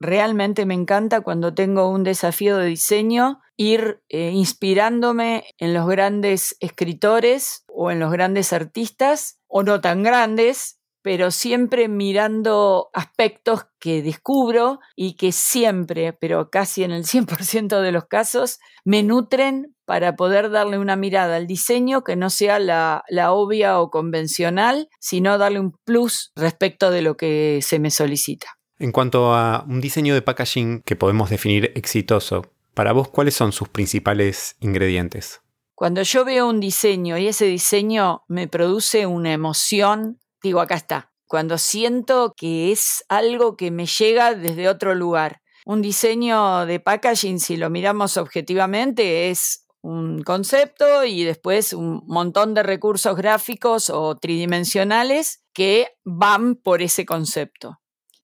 Realmente 0.00 0.64
me 0.64 0.72
encanta 0.72 1.20
cuando 1.20 1.52
tengo 1.52 1.90
un 1.90 2.04
desafío 2.04 2.56
de 2.56 2.66
diseño 2.66 3.40
ir 3.58 4.02
eh, 4.08 4.30
inspirándome 4.30 5.44
en 5.58 5.74
los 5.74 5.86
grandes 5.86 6.56
escritores 6.60 7.64
o 7.68 7.90
en 7.90 8.00
los 8.00 8.10
grandes 8.10 8.54
artistas, 8.54 9.38
o 9.46 9.62
no 9.62 9.82
tan 9.82 10.02
grandes, 10.02 10.80
pero 11.02 11.30
siempre 11.30 11.88
mirando 11.88 12.88
aspectos 12.94 13.66
que 13.78 14.02
descubro 14.02 14.80
y 14.96 15.16
que 15.16 15.32
siempre, 15.32 16.14
pero 16.14 16.48
casi 16.50 16.82
en 16.82 16.92
el 16.92 17.04
100% 17.04 17.82
de 17.82 17.92
los 17.92 18.06
casos, 18.06 18.58
me 18.84 19.02
nutren 19.02 19.74
para 19.84 20.16
poder 20.16 20.50
darle 20.50 20.78
una 20.78 20.96
mirada 20.96 21.36
al 21.36 21.46
diseño 21.46 22.04
que 22.04 22.16
no 22.16 22.30
sea 22.30 22.58
la, 22.58 23.02
la, 23.08 23.32
obvia 23.32 23.80
o 23.80 23.90
convencional, 23.90 24.88
sino 25.00 25.36
darle 25.36 25.60
un 25.60 25.72
plus 25.84 26.32
respecto 26.36 26.90
de 26.90 27.02
lo 27.02 27.16
que 27.16 27.60
se 27.62 27.78
me 27.78 27.90
solicita. 27.90 28.59
En 28.80 28.90
cuanto 28.90 29.32
a 29.34 29.64
un 29.68 29.80
diseño 29.80 30.14
de 30.14 30.22
packaging 30.22 30.82
que 30.82 30.96
podemos 30.96 31.30
definir 31.30 31.70
exitoso, 31.76 32.46
para 32.74 32.92
vos, 32.92 33.08
¿cuáles 33.08 33.34
son 33.34 33.52
sus 33.52 33.68
principales 33.68 34.56
ingredientes? 34.58 35.42
Cuando 35.76 36.02
yo 36.02 36.24
veo 36.24 36.48
un 36.48 36.58
diseño 36.60 37.16
y 37.16 37.28
ese 37.28 37.44
diseño 37.44 38.24
me 38.26 38.48
produce 38.48 39.06
una 39.06 39.32
emoción 39.32 40.18
digo, 40.42 40.60
acá 40.60 40.74
está. 40.74 41.12
Cuando 41.26 41.58
siento 41.58 42.34
que 42.36 42.72
es 42.72 43.04
algo 43.08 43.56
que 43.56 43.70
me 43.70 43.86
llega 43.86 44.34
desde 44.34 44.68
otro 44.68 44.94
lugar. 44.94 45.42
Un 45.64 45.82
diseño 45.82 46.66
de 46.66 46.80
packaging, 46.80 47.38
si 47.38 47.56
lo 47.56 47.70
miramos 47.70 48.16
objetivamente, 48.16 49.30
es 49.30 49.66
un 49.82 50.22
concepto 50.22 51.04
y 51.04 51.24
después 51.24 51.72
un 51.72 52.02
montón 52.06 52.54
de 52.54 52.62
recursos 52.62 53.16
gráficos 53.16 53.90
o 53.90 54.16
tridimensionales 54.16 55.44
que 55.52 55.88
van 56.04 56.56
por 56.56 56.82
ese 56.82 57.06
concepto. 57.06 57.79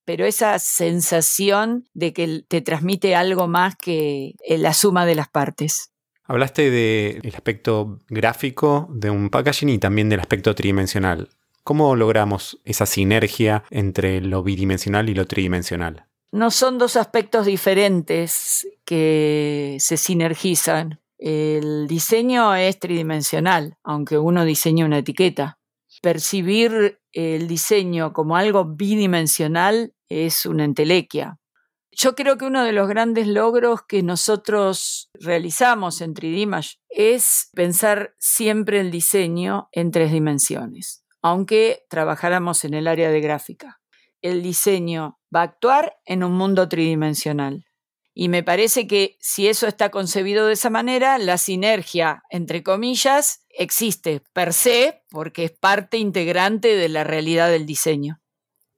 Pero 0.07 0.25
esa 0.25 0.59
sensación 0.59 1.85
de 1.93 2.15
que 2.15 2.45
te 2.49 2.63
transmite 2.63 3.15
algo 3.15 3.49
más 3.49 3.77
que 3.77 4.35
eh, 4.47 4.57
la 4.57 4.73
suma 4.73 5.05
de 5.05 5.17
las 5.17 5.29
partes. 5.29 5.91
Hablaste 6.25 6.71
del 6.71 7.35
aspecto 7.35 7.99
gráfico 8.09 8.89
de 8.91 9.11
un 9.11 9.29
packaging 9.29 9.69
y 9.69 9.79
también 9.79 10.09
del 10.09 10.21
aspecto 10.21 10.55
tridimensional. 10.55 11.29
¿Cómo 11.63 11.97
logramos 11.97 12.61
esa 12.65 12.87
sinergia 12.87 13.65
entre 13.71 14.21
lo 14.21 14.45
bidimensional 14.45 15.09
y 15.09 15.15
lo 15.15 15.27
tridimensional? 15.27 16.07
No 16.31 16.53
son 16.53 16.79
dos 16.79 16.95
aspectos 16.97 17.47
diferentes 17.47 18.69
que 18.85 19.77
se 19.81 19.97
sinergizan. 19.97 21.01
El 21.19 21.89
diseño 21.89 22.55
es 22.55 22.79
tridimensional, 22.79 23.79
aunque 23.83 24.19
uno 24.19 24.45
diseña 24.45 24.87
una 24.87 24.99
etiqueta. 24.99 25.59
Percibir 26.03 27.01
el 27.13 27.49
diseño 27.49 28.13
como 28.13 28.37
algo 28.37 28.65
bidimensional 28.65 29.95
es 30.09 30.47
una 30.47 30.65
entelequia. 30.65 31.39
Yo 31.91 32.15
creo 32.15 32.37
que 32.37 32.45
uno 32.45 32.63
de 32.65 32.73
los 32.73 32.89
grandes 32.89 33.27
logros 33.27 33.83
que 33.89 34.03
nosotros 34.03 35.11
realizamos 35.15 36.01
en 36.01 36.15
3D 36.15 36.79
es 36.91 37.49
pensar 37.55 38.15
siempre 38.19 38.81
el 38.81 38.91
diseño 38.91 39.69
en 39.73 39.91
tres 39.91 40.13
dimensiones 40.13 41.07
aunque 41.27 41.85
trabajáramos 41.89 42.65
en 42.65 42.75
el 42.75 42.87
área 42.87 43.11
de 43.11 43.21
gráfica. 43.21 43.81
El 44.23 44.45
diseño 44.45 45.19
va 45.35 45.41
a 45.41 45.45
actuar 45.45 45.97
en 46.05 46.23
un 46.23 46.35
mundo 46.35 46.69
tridimensional. 46.69 47.67
Y 48.15 48.29
me 48.29 48.45
parece 48.45 48.87
que 48.87 49.17
si 49.19 49.49
eso 49.49 49.67
está 49.67 49.91
concebido 49.91 50.47
de 50.47 50.53
esa 50.53 50.71
manera, 50.71 51.19
la 51.19 51.37
sinergia, 51.37 52.23
entre 52.31 52.63
comillas, 52.63 53.45
existe 53.51 54.23
per 54.33 54.53
se 54.53 55.03
porque 55.11 55.47
es 55.47 55.51
parte 55.51 55.99
integrante 55.99 56.77
de 56.77 56.89
la 56.89 57.03
realidad 57.03 57.51
del 57.51 57.67
diseño. 57.67 58.21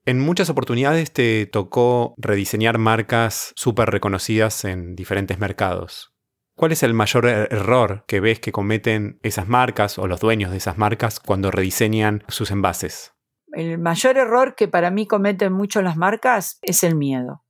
En 0.08 0.20
muchas 0.20 0.48
oportunidades 0.48 1.12
te 1.12 1.44
tocó 1.44 2.14
rediseñar 2.16 2.78
marcas 2.78 3.52
súper 3.56 3.90
reconocidas 3.90 4.64
en 4.64 4.96
diferentes 4.96 5.38
mercados. 5.38 6.14
¿Cuál 6.56 6.72
es 6.72 6.82
el 6.82 6.94
mayor 6.94 7.26
er-, 7.26 7.52
error 7.52 8.06
que 8.08 8.18
ves 8.18 8.40
que 8.40 8.50
cometen 8.50 9.20
esas 9.22 9.48
marcas 9.48 9.98
o 9.98 10.06
los 10.06 10.20
dueños 10.20 10.50
de 10.50 10.56
esas 10.56 10.78
marcas 10.78 11.20
cuando 11.20 11.50
rediseñan 11.50 12.24
sus 12.28 12.50
envases? 12.50 13.12
El 13.52 13.76
mayor 13.76 14.16
error 14.16 14.54
que 14.54 14.66
para 14.66 14.90
mí 14.90 15.06
cometen 15.06 15.52
mucho 15.52 15.82
las 15.82 15.98
marcas 15.98 16.58
es 16.62 16.82
el 16.84 16.94
miedo. 16.94 17.44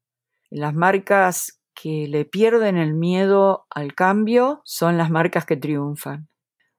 Las 0.51 0.75
marcas 0.75 1.61
que 1.81 2.09
le 2.09 2.25
pierden 2.25 2.77
el 2.77 2.93
miedo 2.93 3.69
al 3.71 3.95
cambio 3.95 4.63
son 4.65 4.99
las 4.99 5.11
marcas 5.11 5.47
que 5.47 5.57
triunfan. 5.57 6.29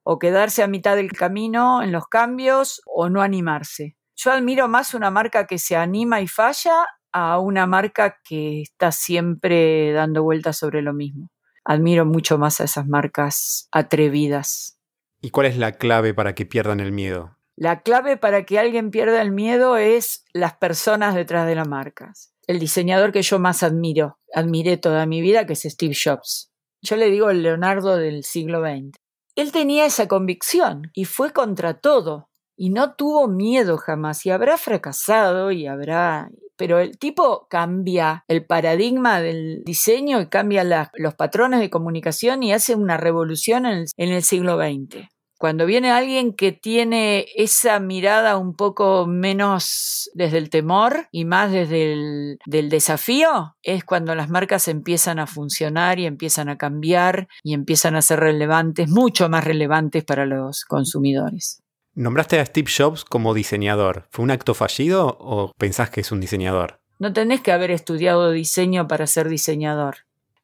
O 0.02 0.18
quedarse 0.18 0.62
a 0.62 0.68
mitad 0.68 0.96
del 0.96 1.12
camino 1.12 1.82
en 1.82 1.90
los 1.90 2.06
cambios 2.06 2.82
o 2.84 3.08
no 3.08 3.22
animarse. 3.22 3.96
Yo 4.22 4.32
admiro 4.32 4.68
más 4.68 4.94
una 4.94 5.10
marca 5.10 5.46
que 5.46 5.58
se 5.58 5.76
anima 5.76 6.20
y 6.20 6.26
falla 6.26 6.86
a 7.12 7.38
una 7.38 7.66
marca 7.66 8.18
que 8.22 8.62
está 8.62 8.92
siempre 8.92 9.92
dando 9.92 10.22
vueltas 10.22 10.58
sobre 10.58 10.82
lo 10.82 10.92
mismo 10.92 11.30
admiro 11.64 12.04
mucho 12.04 12.38
más 12.38 12.60
a 12.60 12.64
esas 12.64 12.86
marcas 12.86 13.68
atrevidas. 13.72 14.78
¿Y 15.20 15.30
cuál 15.30 15.46
es 15.46 15.56
la 15.58 15.72
clave 15.72 16.14
para 16.14 16.34
que 16.34 16.46
pierdan 16.46 16.80
el 16.80 16.92
miedo? 16.92 17.36
La 17.56 17.82
clave 17.82 18.16
para 18.16 18.44
que 18.44 18.58
alguien 18.58 18.90
pierda 18.90 19.20
el 19.20 19.32
miedo 19.32 19.76
es 19.76 20.24
las 20.32 20.54
personas 20.54 21.14
detrás 21.14 21.46
de 21.46 21.54
las 21.54 21.68
marcas. 21.68 22.32
El 22.46 22.58
diseñador 22.58 23.12
que 23.12 23.22
yo 23.22 23.38
más 23.38 23.62
admiro, 23.62 24.18
admiré 24.34 24.78
toda 24.78 25.04
mi 25.06 25.20
vida, 25.20 25.46
que 25.46 25.52
es 25.52 25.62
Steve 25.62 25.94
Jobs. 25.94 26.50
Yo 26.80 26.96
le 26.96 27.10
digo 27.10 27.28
el 27.28 27.42
Leonardo 27.42 27.96
del 27.96 28.24
siglo 28.24 28.62
XX. 28.62 28.98
Él 29.36 29.52
tenía 29.52 29.84
esa 29.84 30.08
convicción 30.08 30.90
y 30.94 31.04
fue 31.04 31.32
contra 31.32 31.74
todo 31.74 32.29
y 32.60 32.68
no 32.68 32.92
tuvo 32.92 33.26
miedo 33.26 33.78
jamás 33.78 34.26
y 34.26 34.30
habrá 34.30 34.58
fracasado 34.58 35.50
y 35.50 35.66
habrá 35.66 36.28
pero 36.56 36.78
el 36.78 36.98
tipo 36.98 37.46
cambia 37.48 38.22
el 38.28 38.44
paradigma 38.44 39.22
del 39.22 39.62
diseño 39.64 40.20
y 40.20 40.26
cambia 40.26 40.90
los 40.94 41.14
patrones 41.14 41.60
de 41.60 41.70
comunicación 41.70 42.42
y 42.42 42.52
hace 42.52 42.74
una 42.74 42.98
revolución 42.98 43.64
en 43.64 43.86
el, 43.96 44.22
siglo 44.22 44.58
XX. 44.58 45.08
Cuando 45.38 45.64
viene 45.64 45.90
alguien 45.90 46.34
que 46.34 46.52
tiene 46.52 47.24
esa 47.34 47.80
mirada 47.80 48.36
un 48.36 48.54
poco 48.54 49.06
menos 49.06 50.10
desde 50.12 50.36
el 50.36 50.50
temor 50.50 51.08
y 51.10 51.24
más 51.24 51.50
desde 51.50 51.94
el 51.94 52.68
desafío, 52.68 53.56
es 53.62 53.84
cuando 53.84 54.14
las 54.14 54.28
marcas 54.28 54.68
empiezan 54.68 55.18
a 55.18 55.26
funcionar 55.26 55.98
y 55.98 56.04
empiezan 56.04 56.50
a 56.50 56.58
cambiar 56.58 57.26
y 57.42 57.54
empiezan 57.54 57.96
a 57.96 58.02
ser 58.02 58.20
relevantes, 58.20 58.90
mucho 58.90 59.30
más 59.30 59.44
relevantes 59.44 60.04
para 60.04 60.26
los 60.26 60.66
consumidores. 60.66 61.62
Nombraste 61.94 62.38
a 62.38 62.46
Steve 62.46 62.70
Jobs 62.70 63.04
como 63.04 63.34
diseñador. 63.34 64.06
¿Fue 64.10 64.22
un 64.22 64.30
acto 64.30 64.54
fallido 64.54 65.16
o 65.18 65.52
pensás 65.58 65.90
que 65.90 66.02
es 66.02 66.12
un 66.12 66.20
diseñador? 66.20 66.80
No 67.00 67.12
tenés 67.12 67.40
que 67.40 67.50
haber 67.50 67.72
estudiado 67.72 68.30
diseño 68.30 68.86
para 68.86 69.08
ser 69.08 69.28
diseñador. 69.28 69.96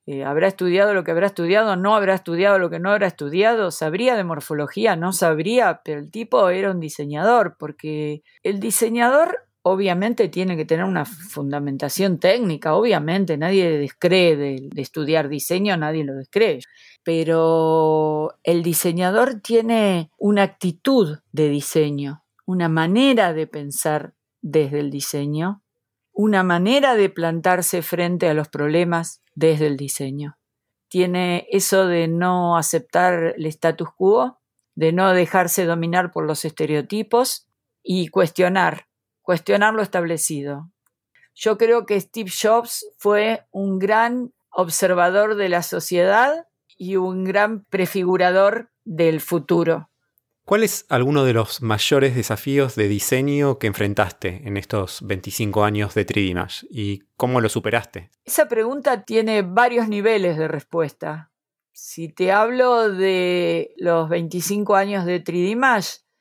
Eh, 0.07 0.25
¿Habrá 0.25 0.49
estudiado 0.49 0.93
lo 0.93 1.05
que 1.05 1.13
habrá 1.13 1.27
estudiado? 1.27 1.77
¿No 1.77 1.95
habrá 1.95 2.15
estudiado 2.15 2.59
lo 2.59 2.69
que 2.69 2.81
no 2.81 2.91
habrá 2.91 3.07
estudiado? 3.07 3.71
¿Sabría 3.71 4.17
de 4.17 4.25
morfología? 4.25 4.97
No 4.97 5.13
sabría, 5.13 5.83
pero 5.85 6.01
el 6.01 6.11
tipo 6.11 6.49
era 6.49 6.73
un 6.73 6.81
diseñador, 6.81 7.57
porque 7.59 8.23
el 8.43 8.59
diseñador 8.59 9.47
obviamente 9.69 10.29
tiene 10.29 10.57
que 10.57 10.65
tener 10.65 10.85
una 10.85 11.05
fundamentación 11.05 12.21
técnica, 12.21 12.77
obviamente, 12.77 13.37
nadie 13.37 13.79
descree 13.79 14.37
de, 14.37 14.69
de, 14.73 14.81
estudiar 14.81 15.29
diseño, 15.29 15.77
nadie 15.77 16.05
lo 16.05 16.15
descree, 16.15 16.61
pero 17.03 18.39
el 18.45 18.63
diseñador 18.63 19.41
tiene 19.41 20.13
una 20.19 20.45
actitud 20.45 21.19
de 21.33 21.49
diseño, 21.49 22.23
una 22.45 22.69
manera 22.69 23.33
de 23.33 23.49
pensar 23.49 24.15
desde 24.41 24.79
el 24.79 24.93
diseño, 24.93 25.65
una 26.13 26.45
manera 26.45 26.95
de 26.95 27.11
plantarse 27.11 27.83
frente 27.83 28.29
a 28.29 28.35
los 28.35 28.47
problemas 28.47 29.21
desde 29.35 29.67
el 29.67 29.77
diseño. 29.77 30.39
Tiene 30.89 31.49
eso 31.51 31.89
de 31.89 32.07
no 32.07 32.57
aceptar 32.57 33.35
el 33.37 33.47
status 33.47 33.89
quo, 33.97 34.39
de 34.77 34.93
no 34.93 35.13
dejarse 35.13 35.65
dominar 35.65 36.13
por 36.13 36.25
los 36.25 36.45
estereotipos 36.45 37.49
y 37.83 38.09
cuestionar 38.09 38.87
cuestionar 39.27 39.75
lo 39.75 39.83
establecido. 39.83 40.71
Yo 41.35 41.59
creo 41.59 41.85
que 41.85 42.01
Steve 42.01 42.31
Jobs 42.31 42.87
fue 42.97 43.45
un 43.51 43.81
gran 43.81 44.33
observador 44.51 45.35
de 45.35 45.49
la 45.49 45.65
sociedad 45.65 46.47
y 46.79 46.95
un 46.95 47.25
gran 47.25 47.65
prefigurador 47.65 48.71
del 48.85 49.21
futuro. 49.21 49.91
¿Cuál 50.45 50.62
es 50.62 50.87
alguno 50.91 51.25
de 51.25 51.33
los 51.33 51.61
mayores 51.61 52.15
desafíos 52.15 52.77
de 52.77 52.87
diseño 52.87 53.59
que 53.59 53.67
enfrentaste 53.67 54.43
en 54.45 54.57
estos 54.57 55.05
25 55.05 55.65
años 55.65 55.95
de 55.95 56.07
3D 56.07 56.69
y 56.71 57.03
cómo 57.17 57.41
lo 57.41 57.49
superaste? 57.49 58.12
Esa 58.25 58.47
pregunta 58.47 59.03
tiene 59.03 59.43
varios 59.43 59.89
niveles 59.89 60.39
de 60.39 60.47
respuesta. 60.47 61.33
Si 61.73 62.09
te 62.09 62.31
hablo 62.31 62.93
de 62.93 63.75
los 63.77 64.09
25 64.09 64.77
años 64.77 65.05
de 65.05 65.23
3D 65.23 65.57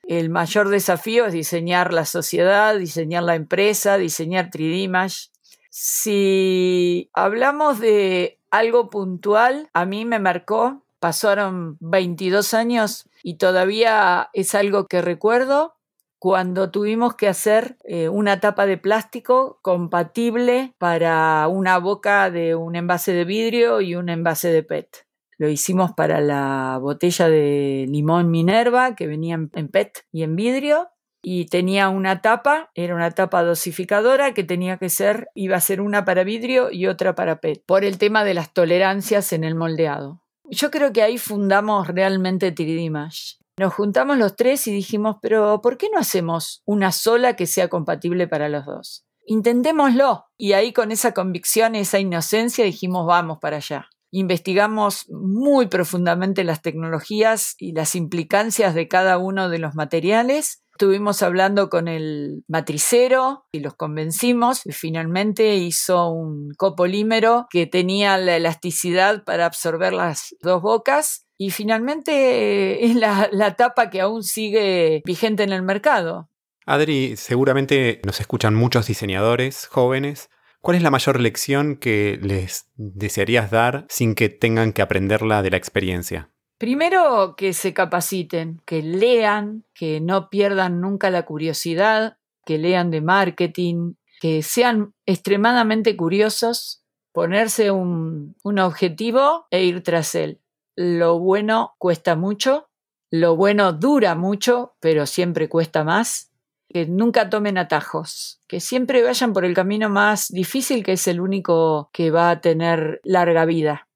el 0.06 0.30
mayor 0.30 0.68
desafío 0.68 1.26
es 1.26 1.32
diseñar 1.32 1.92
la 1.92 2.04
sociedad, 2.04 2.78
diseñar 2.78 3.24
la 3.24 3.34
empresa, 3.34 3.98
diseñar 3.98 4.50
3D 4.50 5.30
Si 5.70 7.10
hablamos 7.12 7.80
de 7.80 8.38
algo 8.50 8.88
puntual, 8.88 9.68
a 9.72 9.84
mí 9.84 10.04
me 10.04 10.18
marcó, 10.18 10.82
pasaron 11.00 11.76
22 11.80 12.54
años 12.54 13.08
y 13.22 13.34
todavía 13.34 14.30
es 14.32 14.54
algo 14.54 14.86
que 14.86 15.02
recuerdo 15.02 15.74
cuando 16.18 16.70
tuvimos 16.70 17.14
que 17.14 17.28
hacer 17.28 17.76
eh, 17.84 18.08
una 18.08 18.40
tapa 18.40 18.66
de 18.66 18.78
plástico 18.78 19.58
compatible 19.62 20.74
para 20.78 21.46
una 21.48 21.78
boca 21.78 22.30
de 22.30 22.54
un 22.54 22.74
envase 22.74 23.12
de 23.12 23.24
vidrio 23.24 23.80
y 23.80 23.94
un 23.94 24.08
envase 24.08 24.48
de 24.50 24.62
PET. 24.62 25.05
Lo 25.38 25.48
hicimos 25.48 25.92
para 25.92 26.20
la 26.20 26.78
botella 26.80 27.28
de 27.28 27.86
limón 27.88 28.30
Minerva 28.30 28.94
que 28.94 29.06
venía 29.06 29.34
en 29.34 29.68
PET 29.68 30.06
y 30.12 30.22
en 30.22 30.36
vidrio. 30.36 30.88
y 31.28 31.46
tenía 31.46 31.88
una 31.88 32.20
tapa, 32.20 32.70
era 32.76 32.94
una 32.94 33.10
tapa 33.10 33.42
dosificadora 33.42 34.32
que 34.32 34.44
tenía 34.44 34.76
que 34.76 34.88
ser, 34.88 35.28
iba 35.34 35.56
a 35.56 35.60
ser 35.60 35.80
una 35.80 36.04
para 36.04 36.22
vidrio 36.22 36.70
y 36.70 36.86
otra 36.86 37.16
para 37.16 37.40
PET, 37.40 37.64
por 37.66 37.84
el 37.84 37.98
tema 37.98 38.22
de 38.22 38.34
las 38.34 38.52
tolerancias 38.52 39.32
en 39.32 39.42
el 39.42 39.56
moldeado. 39.56 40.22
Yo 40.48 40.70
creo 40.70 40.92
que 40.92 41.02
ahí 41.02 41.18
fundamos 41.18 41.88
realmente 41.88 42.54
3D 42.54 43.32
Nos 43.58 43.74
juntamos 43.74 44.18
los 44.18 44.36
tres 44.36 44.68
y 44.68 44.72
dijimos, 44.72 45.16
pero 45.20 45.60
¿por 45.60 45.76
qué 45.76 45.88
no 45.92 45.98
hacemos 45.98 46.62
una 46.64 46.92
sola 46.92 47.34
que 47.34 47.46
sea 47.46 47.66
compatible 47.68 48.28
para 48.28 48.48
los 48.48 48.64
dos? 48.64 49.04
Intentémoslo. 49.26 50.26
Y 50.36 50.52
ahí 50.52 50.72
con 50.72 50.92
esa 50.92 51.12
convicción, 51.12 51.74
esa 51.74 51.98
inocencia, 51.98 52.64
dijimos, 52.64 53.06
vamos 53.06 53.38
para 53.40 53.56
allá. 53.56 53.88
Investigamos 54.10 55.06
muy 55.10 55.66
profundamente 55.66 56.44
las 56.44 56.62
tecnologías 56.62 57.54
y 57.58 57.72
las 57.72 57.94
implicancias 57.94 58.74
de 58.74 58.88
cada 58.88 59.18
uno 59.18 59.48
de 59.48 59.58
los 59.58 59.74
materiales 59.74 60.62
Estuvimos 60.76 61.22
hablando 61.22 61.70
con 61.70 61.88
el 61.88 62.44
matricero 62.48 63.46
y 63.50 63.60
los 63.60 63.72
convencimos 63.76 64.60
y 64.66 64.72
finalmente 64.72 65.56
hizo 65.56 66.10
un 66.10 66.50
copolímero 66.58 67.46
que 67.48 67.66
tenía 67.66 68.18
la 68.18 68.36
elasticidad 68.36 69.24
para 69.24 69.46
absorber 69.46 69.94
las 69.94 70.36
dos 70.42 70.60
bocas 70.60 71.24
y 71.38 71.48
finalmente 71.48 72.84
es 72.84 72.94
la, 72.94 73.30
la 73.32 73.56
tapa 73.56 73.88
que 73.88 74.02
aún 74.02 74.22
sigue 74.22 75.00
vigente 75.06 75.44
en 75.44 75.52
el 75.54 75.62
mercado. 75.62 76.28
Adri, 76.66 77.16
seguramente 77.16 78.02
nos 78.04 78.20
escuchan 78.20 78.54
muchos 78.54 78.86
diseñadores 78.86 79.68
jóvenes. 79.68 80.28
¿Cuál 80.66 80.78
es 80.78 80.82
la 80.82 80.90
mayor 80.90 81.20
lección 81.20 81.76
que 81.76 82.18
les 82.20 82.72
desearías 82.74 83.52
dar 83.52 83.86
sin 83.88 84.16
que 84.16 84.28
tengan 84.28 84.72
que 84.72 84.82
aprenderla 84.82 85.40
de 85.42 85.50
la 85.50 85.58
experiencia? 85.58 86.32
Primero 86.58 87.36
que 87.36 87.52
se 87.52 87.72
capaciten, 87.72 88.60
que 88.66 88.82
lean, 88.82 89.64
que 89.72 90.00
no 90.00 90.28
pierdan 90.28 90.80
nunca 90.80 91.08
la 91.08 91.24
curiosidad, 91.24 92.18
que 92.44 92.58
lean 92.58 92.90
de 92.90 93.00
marketing, 93.00 93.94
que 94.20 94.42
sean 94.42 94.92
extremadamente 95.06 95.96
curiosos, 95.96 96.82
ponerse 97.12 97.70
un, 97.70 98.34
un 98.42 98.58
objetivo 98.58 99.46
e 99.52 99.62
ir 99.62 99.84
tras 99.84 100.16
él. 100.16 100.40
Lo 100.74 101.20
bueno 101.20 101.76
cuesta 101.78 102.16
mucho, 102.16 102.70
lo 103.08 103.36
bueno 103.36 103.72
dura 103.72 104.16
mucho, 104.16 104.74
pero 104.80 105.06
siempre 105.06 105.48
cuesta 105.48 105.84
más. 105.84 106.32
Que 106.68 106.86
nunca 106.86 107.30
tomen 107.30 107.58
atajos, 107.58 108.40
que 108.48 108.60
siempre 108.60 109.02
vayan 109.02 109.32
por 109.32 109.44
el 109.44 109.54
camino 109.54 109.88
más 109.88 110.28
difícil, 110.28 110.84
que 110.84 110.92
es 110.92 111.06
el 111.06 111.20
único 111.20 111.90
que 111.92 112.10
va 112.10 112.30
a 112.30 112.40
tener 112.40 113.00
larga 113.04 113.44
vida 113.44 113.86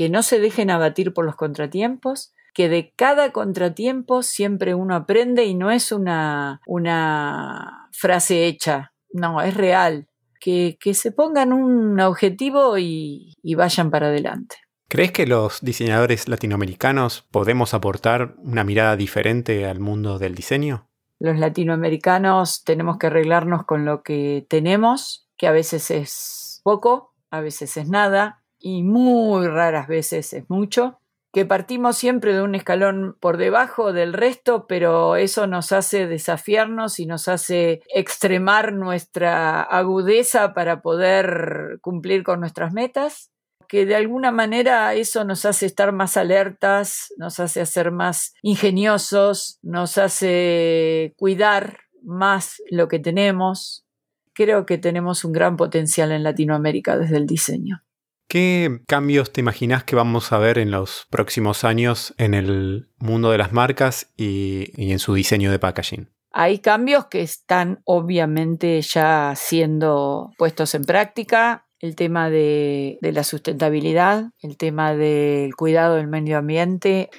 que 0.00 0.08
no 0.08 0.22
se 0.22 0.40
dejen 0.40 0.70
abatir 0.70 1.12
por 1.12 1.26
los 1.26 1.36
contratiempos, 1.36 2.32
que 2.54 2.70
de 2.70 2.94
cada 2.96 3.32
contratiempo 3.32 4.22
siempre 4.22 4.74
uno 4.74 4.94
aprende 4.94 5.44
y 5.44 5.54
no 5.54 5.70
es 5.70 5.92
una, 5.92 6.62
una 6.66 7.90
frase 7.92 8.46
hecha, 8.46 8.94
no, 9.12 9.42
es 9.42 9.54
real. 9.54 10.08
Que, 10.40 10.78
que 10.80 10.94
se 10.94 11.12
pongan 11.12 11.52
un 11.52 12.00
objetivo 12.00 12.78
y, 12.78 13.34
y 13.42 13.56
vayan 13.56 13.90
para 13.90 14.06
adelante. 14.06 14.56
¿Crees 14.88 15.12
que 15.12 15.26
los 15.26 15.60
diseñadores 15.60 16.28
latinoamericanos 16.28 17.26
podemos 17.30 17.74
aportar 17.74 18.36
una 18.38 18.64
mirada 18.64 18.96
diferente 18.96 19.66
al 19.66 19.80
mundo 19.80 20.18
del 20.18 20.34
diseño? 20.34 20.89
Los 21.20 21.38
latinoamericanos 21.38 22.64
tenemos 22.64 22.96
que 22.96 23.08
arreglarnos 23.08 23.64
con 23.64 23.84
lo 23.84 24.02
que 24.02 24.46
tenemos, 24.48 25.28
que 25.36 25.46
a 25.46 25.52
veces 25.52 25.90
es 25.90 26.62
poco, 26.64 27.12
a 27.30 27.40
veces 27.40 27.76
es 27.76 27.88
nada, 27.88 28.42
y 28.58 28.82
muy 28.82 29.46
raras 29.46 29.86
veces 29.86 30.32
es 30.32 30.48
mucho, 30.48 30.98
que 31.32 31.44
partimos 31.44 31.98
siempre 31.98 32.34
de 32.34 32.42
un 32.42 32.54
escalón 32.54 33.16
por 33.20 33.36
debajo 33.36 33.92
del 33.92 34.14
resto, 34.14 34.66
pero 34.66 35.16
eso 35.16 35.46
nos 35.46 35.72
hace 35.72 36.06
desafiarnos 36.06 36.98
y 36.98 37.06
nos 37.06 37.28
hace 37.28 37.82
extremar 37.94 38.72
nuestra 38.72 39.62
agudeza 39.62 40.54
para 40.54 40.80
poder 40.80 41.78
cumplir 41.82 42.24
con 42.24 42.40
nuestras 42.40 42.72
metas, 42.72 43.30
que 43.70 43.86
de 43.86 43.94
alguna 43.94 44.32
manera 44.32 44.92
eso 44.94 45.24
nos 45.24 45.44
hace 45.44 45.64
estar 45.64 45.92
más 45.92 46.16
alertas, 46.16 47.14
nos 47.18 47.38
hace 47.38 47.64
ser 47.66 47.92
más 47.92 48.34
ingeniosos, 48.42 49.60
nos 49.62 49.96
hace 49.96 51.14
cuidar 51.16 51.78
más 52.02 52.60
lo 52.68 52.88
que 52.88 52.98
tenemos. 52.98 53.86
Creo 54.34 54.66
que 54.66 54.76
tenemos 54.76 55.24
un 55.24 55.30
gran 55.30 55.56
potencial 55.56 56.10
en 56.10 56.24
Latinoamérica 56.24 56.98
desde 56.98 57.16
el 57.16 57.26
diseño. 57.26 57.84
¿Qué 58.26 58.80
cambios 58.88 59.32
te 59.32 59.40
imaginas 59.40 59.84
que 59.84 59.94
vamos 59.94 60.32
a 60.32 60.38
ver 60.38 60.58
en 60.58 60.72
los 60.72 61.06
próximos 61.08 61.62
años 61.62 62.12
en 62.18 62.34
el 62.34 62.88
mundo 62.98 63.30
de 63.30 63.38
las 63.38 63.52
marcas 63.52 64.12
y, 64.16 64.90
en 64.90 64.98
su 64.98 65.14
diseño 65.14 65.52
de 65.52 65.60
packaging? 65.60 66.10
Hay 66.32 66.58
cambios 66.58 67.06
que 67.06 67.22
están 67.22 67.82
obviamente 67.84 68.80
ya 68.82 69.34
siendo 69.36 70.32
puestos 70.38 70.74
en 70.74 70.84
práctica. 70.84 71.68
El 71.80 71.96
tema 71.96 72.30
de, 72.30 72.98
la 73.00 73.24
sustentabilidad, 73.24 74.30
el 74.40 74.56
tema 74.56 74.94
del 74.94 75.56
cuidado 75.56 75.96
del 75.96 76.06
medio 76.06 76.38
ambiente, 76.38 77.10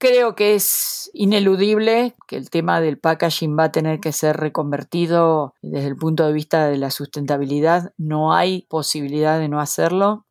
Creo 0.00 0.34
que 0.34 0.54
es 0.54 1.10
ineludible 1.12 2.14
que 2.26 2.36
el 2.36 2.48
tema 2.48 2.80
del 2.80 2.98
packaging 2.98 3.54
va 3.58 3.64
a 3.64 3.72
tener 3.72 4.00
que 4.00 4.12
ser 4.12 4.38
reconvertido 4.38 5.52
desde 5.60 5.88
el 5.88 5.96
punto 5.96 6.26
de 6.26 6.32
vista 6.32 6.68
de 6.68 6.78
la 6.78 6.90
sustentabilidad. 6.90 7.92
No 7.98 8.32
hay 8.32 8.62
posibilidad 8.70 9.38
de 9.38 9.50
no 9.50 9.60
hacerlo. 9.60 10.24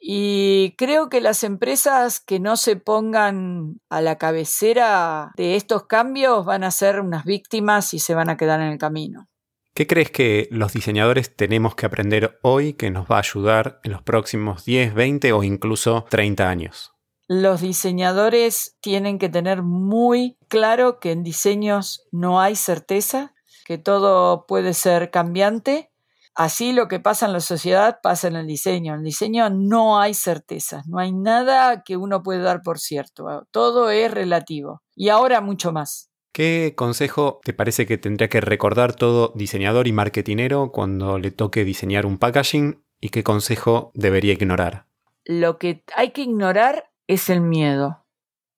Y 0.00 0.74
creo 0.78 1.10
que 1.10 1.20
las 1.20 1.44
empresas 1.44 2.20
que 2.20 2.40
no 2.40 2.56
se 2.56 2.76
pongan 2.76 3.78
a 3.90 4.00
la 4.00 4.16
cabecera 4.16 5.32
de 5.36 5.56
estos 5.56 5.84
cambios 5.84 6.46
van 6.46 6.64
a 6.64 6.70
ser 6.70 7.00
unas 7.00 7.26
víctimas 7.26 7.92
y 7.92 7.98
se 7.98 8.14
van 8.14 8.30
a 8.30 8.38
quedar 8.38 8.62
en 8.62 8.68
el 8.68 8.78
camino. 8.78 9.28
¿Qué 9.74 9.86
crees 9.86 10.10
que 10.10 10.48
los 10.50 10.72
diseñadores 10.72 11.34
tenemos 11.34 11.74
que 11.74 11.86
aprender 11.86 12.38
hoy 12.42 12.74
que 12.74 12.90
nos 12.90 13.06
va 13.06 13.16
a 13.16 13.20
ayudar 13.20 13.80
en 13.84 13.92
los 13.92 14.02
próximos 14.02 14.64
10, 14.64 14.94
20 14.94 15.32
o 15.32 15.42
incluso 15.42 16.04
30 16.10 16.48
años? 16.48 16.92
Los 17.28 17.60
diseñadores 17.60 18.76
tienen 18.80 19.18
que 19.18 19.28
tener 19.28 19.62
muy 19.62 20.36
claro 20.48 20.98
que 20.98 21.12
en 21.12 21.22
diseños 21.22 22.06
no 22.10 22.40
hay 22.40 22.56
certeza, 22.56 23.34
que 23.64 23.78
todo 23.78 24.46
puede 24.46 24.74
ser 24.74 25.10
cambiante 25.10 25.90
Así 26.34 26.72
lo 26.72 26.88
que 26.88 27.00
pasa 27.00 27.26
en 27.26 27.32
la 27.32 27.40
sociedad 27.40 27.98
pasa 28.02 28.28
en 28.28 28.36
el 28.36 28.46
diseño. 28.46 28.94
En 28.94 29.00
el 29.00 29.04
diseño 29.04 29.50
no 29.50 30.00
hay 30.00 30.14
certezas, 30.14 30.86
no 30.86 30.98
hay 30.98 31.12
nada 31.12 31.82
que 31.82 31.96
uno 31.96 32.22
pueda 32.22 32.42
dar 32.44 32.62
por 32.62 32.78
cierto. 32.78 33.46
Todo 33.50 33.90
es 33.90 34.10
relativo. 34.10 34.82
Y 34.94 35.08
ahora 35.08 35.40
mucho 35.40 35.72
más. 35.72 36.09
¿Qué 36.32 36.74
consejo 36.76 37.40
te 37.42 37.52
parece 37.52 37.86
que 37.86 37.98
tendría 37.98 38.28
que 38.28 38.40
recordar 38.40 38.94
todo 38.94 39.32
diseñador 39.34 39.88
y 39.88 39.92
marketinero 39.92 40.70
cuando 40.70 41.18
le 41.18 41.32
toque 41.32 41.64
diseñar 41.64 42.06
un 42.06 42.18
packaging 42.18 42.84
y 43.00 43.08
qué 43.08 43.24
consejo 43.24 43.90
debería 43.94 44.32
ignorar? 44.34 44.86
Lo 45.24 45.58
que 45.58 45.82
hay 45.96 46.12
que 46.12 46.22
ignorar 46.22 46.90
es 47.08 47.30
el 47.30 47.40
miedo. 47.40 48.06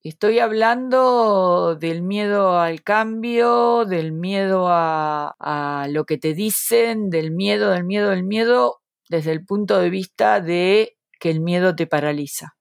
Estoy 0.02 0.40
hablando 0.40 1.76
del 1.76 2.02
miedo 2.02 2.58
al 2.58 2.82
cambio, 2.82 3.84
del 3.84 4.12
miedo 4.12 4.66
a, 4.68 5.86
lo 5.90 6.04
que 6.04 6.18
te 6.18 6.34
dicen, 6.34 7.08
del 7.08 7.30
miedo, 7.30 7.70
del 7.70 7.84
miedo, 7.84 8.10
del 8.10 8.24
miedo, 8.24 8.82
desde 9.08 9.30
el 9.30 9.44
punto 9.44 9.78
de 9.78 9.90
vista 9.90 10.40
de 10.40 10.98
que 11.20 11.30
el 11.30 11.40
miedo 11.40 11.76
te 11.76 11.86
paraliza. 11.86 12.56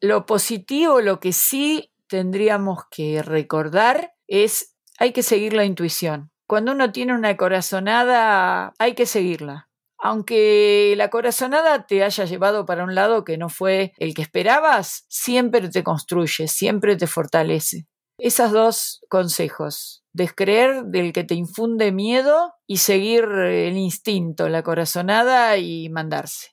Lo 0.00 0.26
positivo, 0.26 1.00
lo 1.00 1.20
que 1.20 1.32
sí 1.32 1.92
tendríamos 2.08 2.80
que 2.90 3.22
recordar 3.22 4.14
es 4.30 4.74
hay 4.98 5.12
que 5.12 5.22
seguir 5.22 5.52
la 5.52 5.66
intuición. 5.66 6.30
Cuando 6.46 6.72
uno 6.72 6.92
tiene 6.92 7.14
una 7.14 7.36
corazonada, 7.36 8.72
hay 8.78 8.94
que 8.94 9.04
seguirla 9.04 9.70
aunque 10.00 10.94
la 10.96 11.10
corazonada 11.10 11.86
te 11.86 12.02
haya 12.02 12.24
llevado 12.24 12.64
para 12.64 12.84
un 12.84 12.94
lado 12.94 13.24
que 13.24 13.36
no 13.36 13.48
fue 13.48 13.92
el 13.98 14.14
que 14.14 14.22
esperabas, 14.22 15.04
siempre 15.08 15.68
te 15.68 15.84
construye, 15.84 16.48
siempre 16.48 16.96
te 16.96 17.06
fortalece. 17.06 17.86
Esos 18.18 18.50
dos 18.50 19.00
consejos, 19.08 20.04
descreer 20.12 20.84
del 20.84 21.12
que 21.12 21.24
te 21.24 21.34
infunde 21.34 21.92
miedo 21.92 22.54
y 22.66 22.78
seguir 22.78 23.24
el 23.24 23.76
instinto, 23.76 24.48
la 24.48 24.62
corazonada 24.62 25.56
y 25.58 25.88
mandarse. 25.90 26.50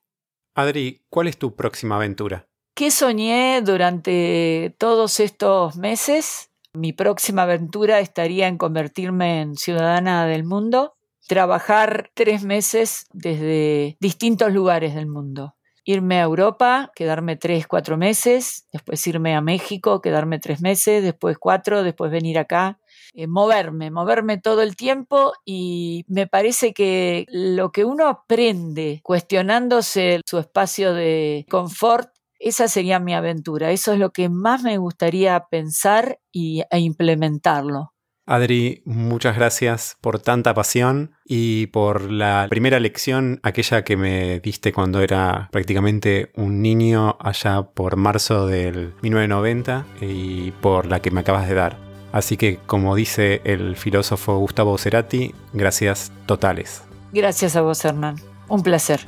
Adri, 0.56 1.06
¿cuál 1.10 1.28
es 1.28 1.38
tu 1.38 1.56
próxima 1.56 1.96
aventura? 1.96 2.48
¿Qué 2.76 2.92
soñé 2.92 3.62
durante 3.64 4.76
todos 4.78 5.20
estos 5.20 5.78
meses? 5.78 6.52
Mi 6.78 6.94
próxima 6.94 7.42
aventura 7.42 8.00
estaría 8.00 8.48
en 8.48 8.60
convertirme 8.60 9.42
en 9.42 9.56
ciudadana 9.56 10.28
del 10.28 10.44
mundo 10.44 10.94
trabajar 11.28 12.12
tres 12.14 12.44
meses 12.44 13.08
desde 13.12 13.98
distintos 14.00 14.54
lugares 14.54 14.94
del 14.94 15.08
mundo. 15.08 15.56
Irme 15.86 16.20
a 16.20 16.24
Europa, 16.24 16.92
quedarme 16.96 17.36
tres, 17.36 17.66
cuatro 17.66 17.98
meses, 17.98 18.68
después 18.72 19.06
irme 19.08 19.36
a 19.36 19.42
México, 19.42 20.02
quedarme 20.02 20.38
tres 20.38 20.62
meses, 20.62 21.02
después 21.02 21.38
cuatro, 21.40 21.82
después 21.82 22.12
venir 22.12 22.38
acá. 22.38 22.80
Eh, 23.14 23.26
moverme, 23.26 23.90
moverme 23.90 24.38
todo 24.38 24.62
el 24.62 24.76
tiempo 24.76 25.34
y 25.46 26.06
me 26.08 26.28
parece 26.28 26.74
que 26.74 27.26
lo 27.30 27.72
que 27.72 27.86
uno 27.86 28.08
aprende 28.08 29.00
cuestionándose 29.02 30.22
su 30.26 30.38
espacio 30.38 30.94
de 30.94 31.46
confort, 31.50 32.12
esa 32.40 32.68
sería 32.68 33.00
mi 33.00 33.14
aventura. 33.14 33.72
Eso 33.72 33.94
es 33.94 34.00
lo 34.00 34.12
que 34.12 34.30
más 34.30 34.64
me 34.64 34.78
gustaría 34.78 35.46
pensar 35.50 36.20
y, 36.32 36.64
e 36.70 36.80
implementarlo 36.80 37.94
Adri, 38.30 38.82
muchas 38.84 39.38
gracias 39.38 39.96
por 40.02 40.20
tanta 40.20 40.54
pasión 40.54 41.16
y 41.24 41.68
por 41.68 42.12
la 42.12 42.48
primera 42.50 42.78
lección, 42.82 43.40
aquella 43.42 43.86
que 43.86 43.96
me 43.96 44.42
diste 44.42 44.74
cuando 44.74 45.00
era 45.00 45.48
prácticamente 45.50 46.34
un 46.36 46.62
niño 46.62 47.16
allá 47.22 47.62
por 47.74 47.96
marzo 47.96 48.46
del 48.46 48.94
1990 49.02 49.86
y 50.02 50.52
por 50.52 50.88
la 50.88 51.02
que 51.02 51.10
me 51.10 51.22
acabas 51.22 51.48
de 51.48 51.56
dar. 51.56 51.78
Así 52.12 52.36
que, 52.36 52.58
como 52.66 52.96
dice 52.96 53.42
el 53.46 53.78
filósofo 53.78 54.38
Gustavo 54.40 54.78
Cerati, 54.78 55.34
gracias 55.54 56.12
totales. 56.26 56.84
Gracias 57.14 57.56
a 57.56 57.62
vos, 57.62 57.84
Hernán. 57.86 58.18
Un 58.50 58.62
placer. 58.62 59.08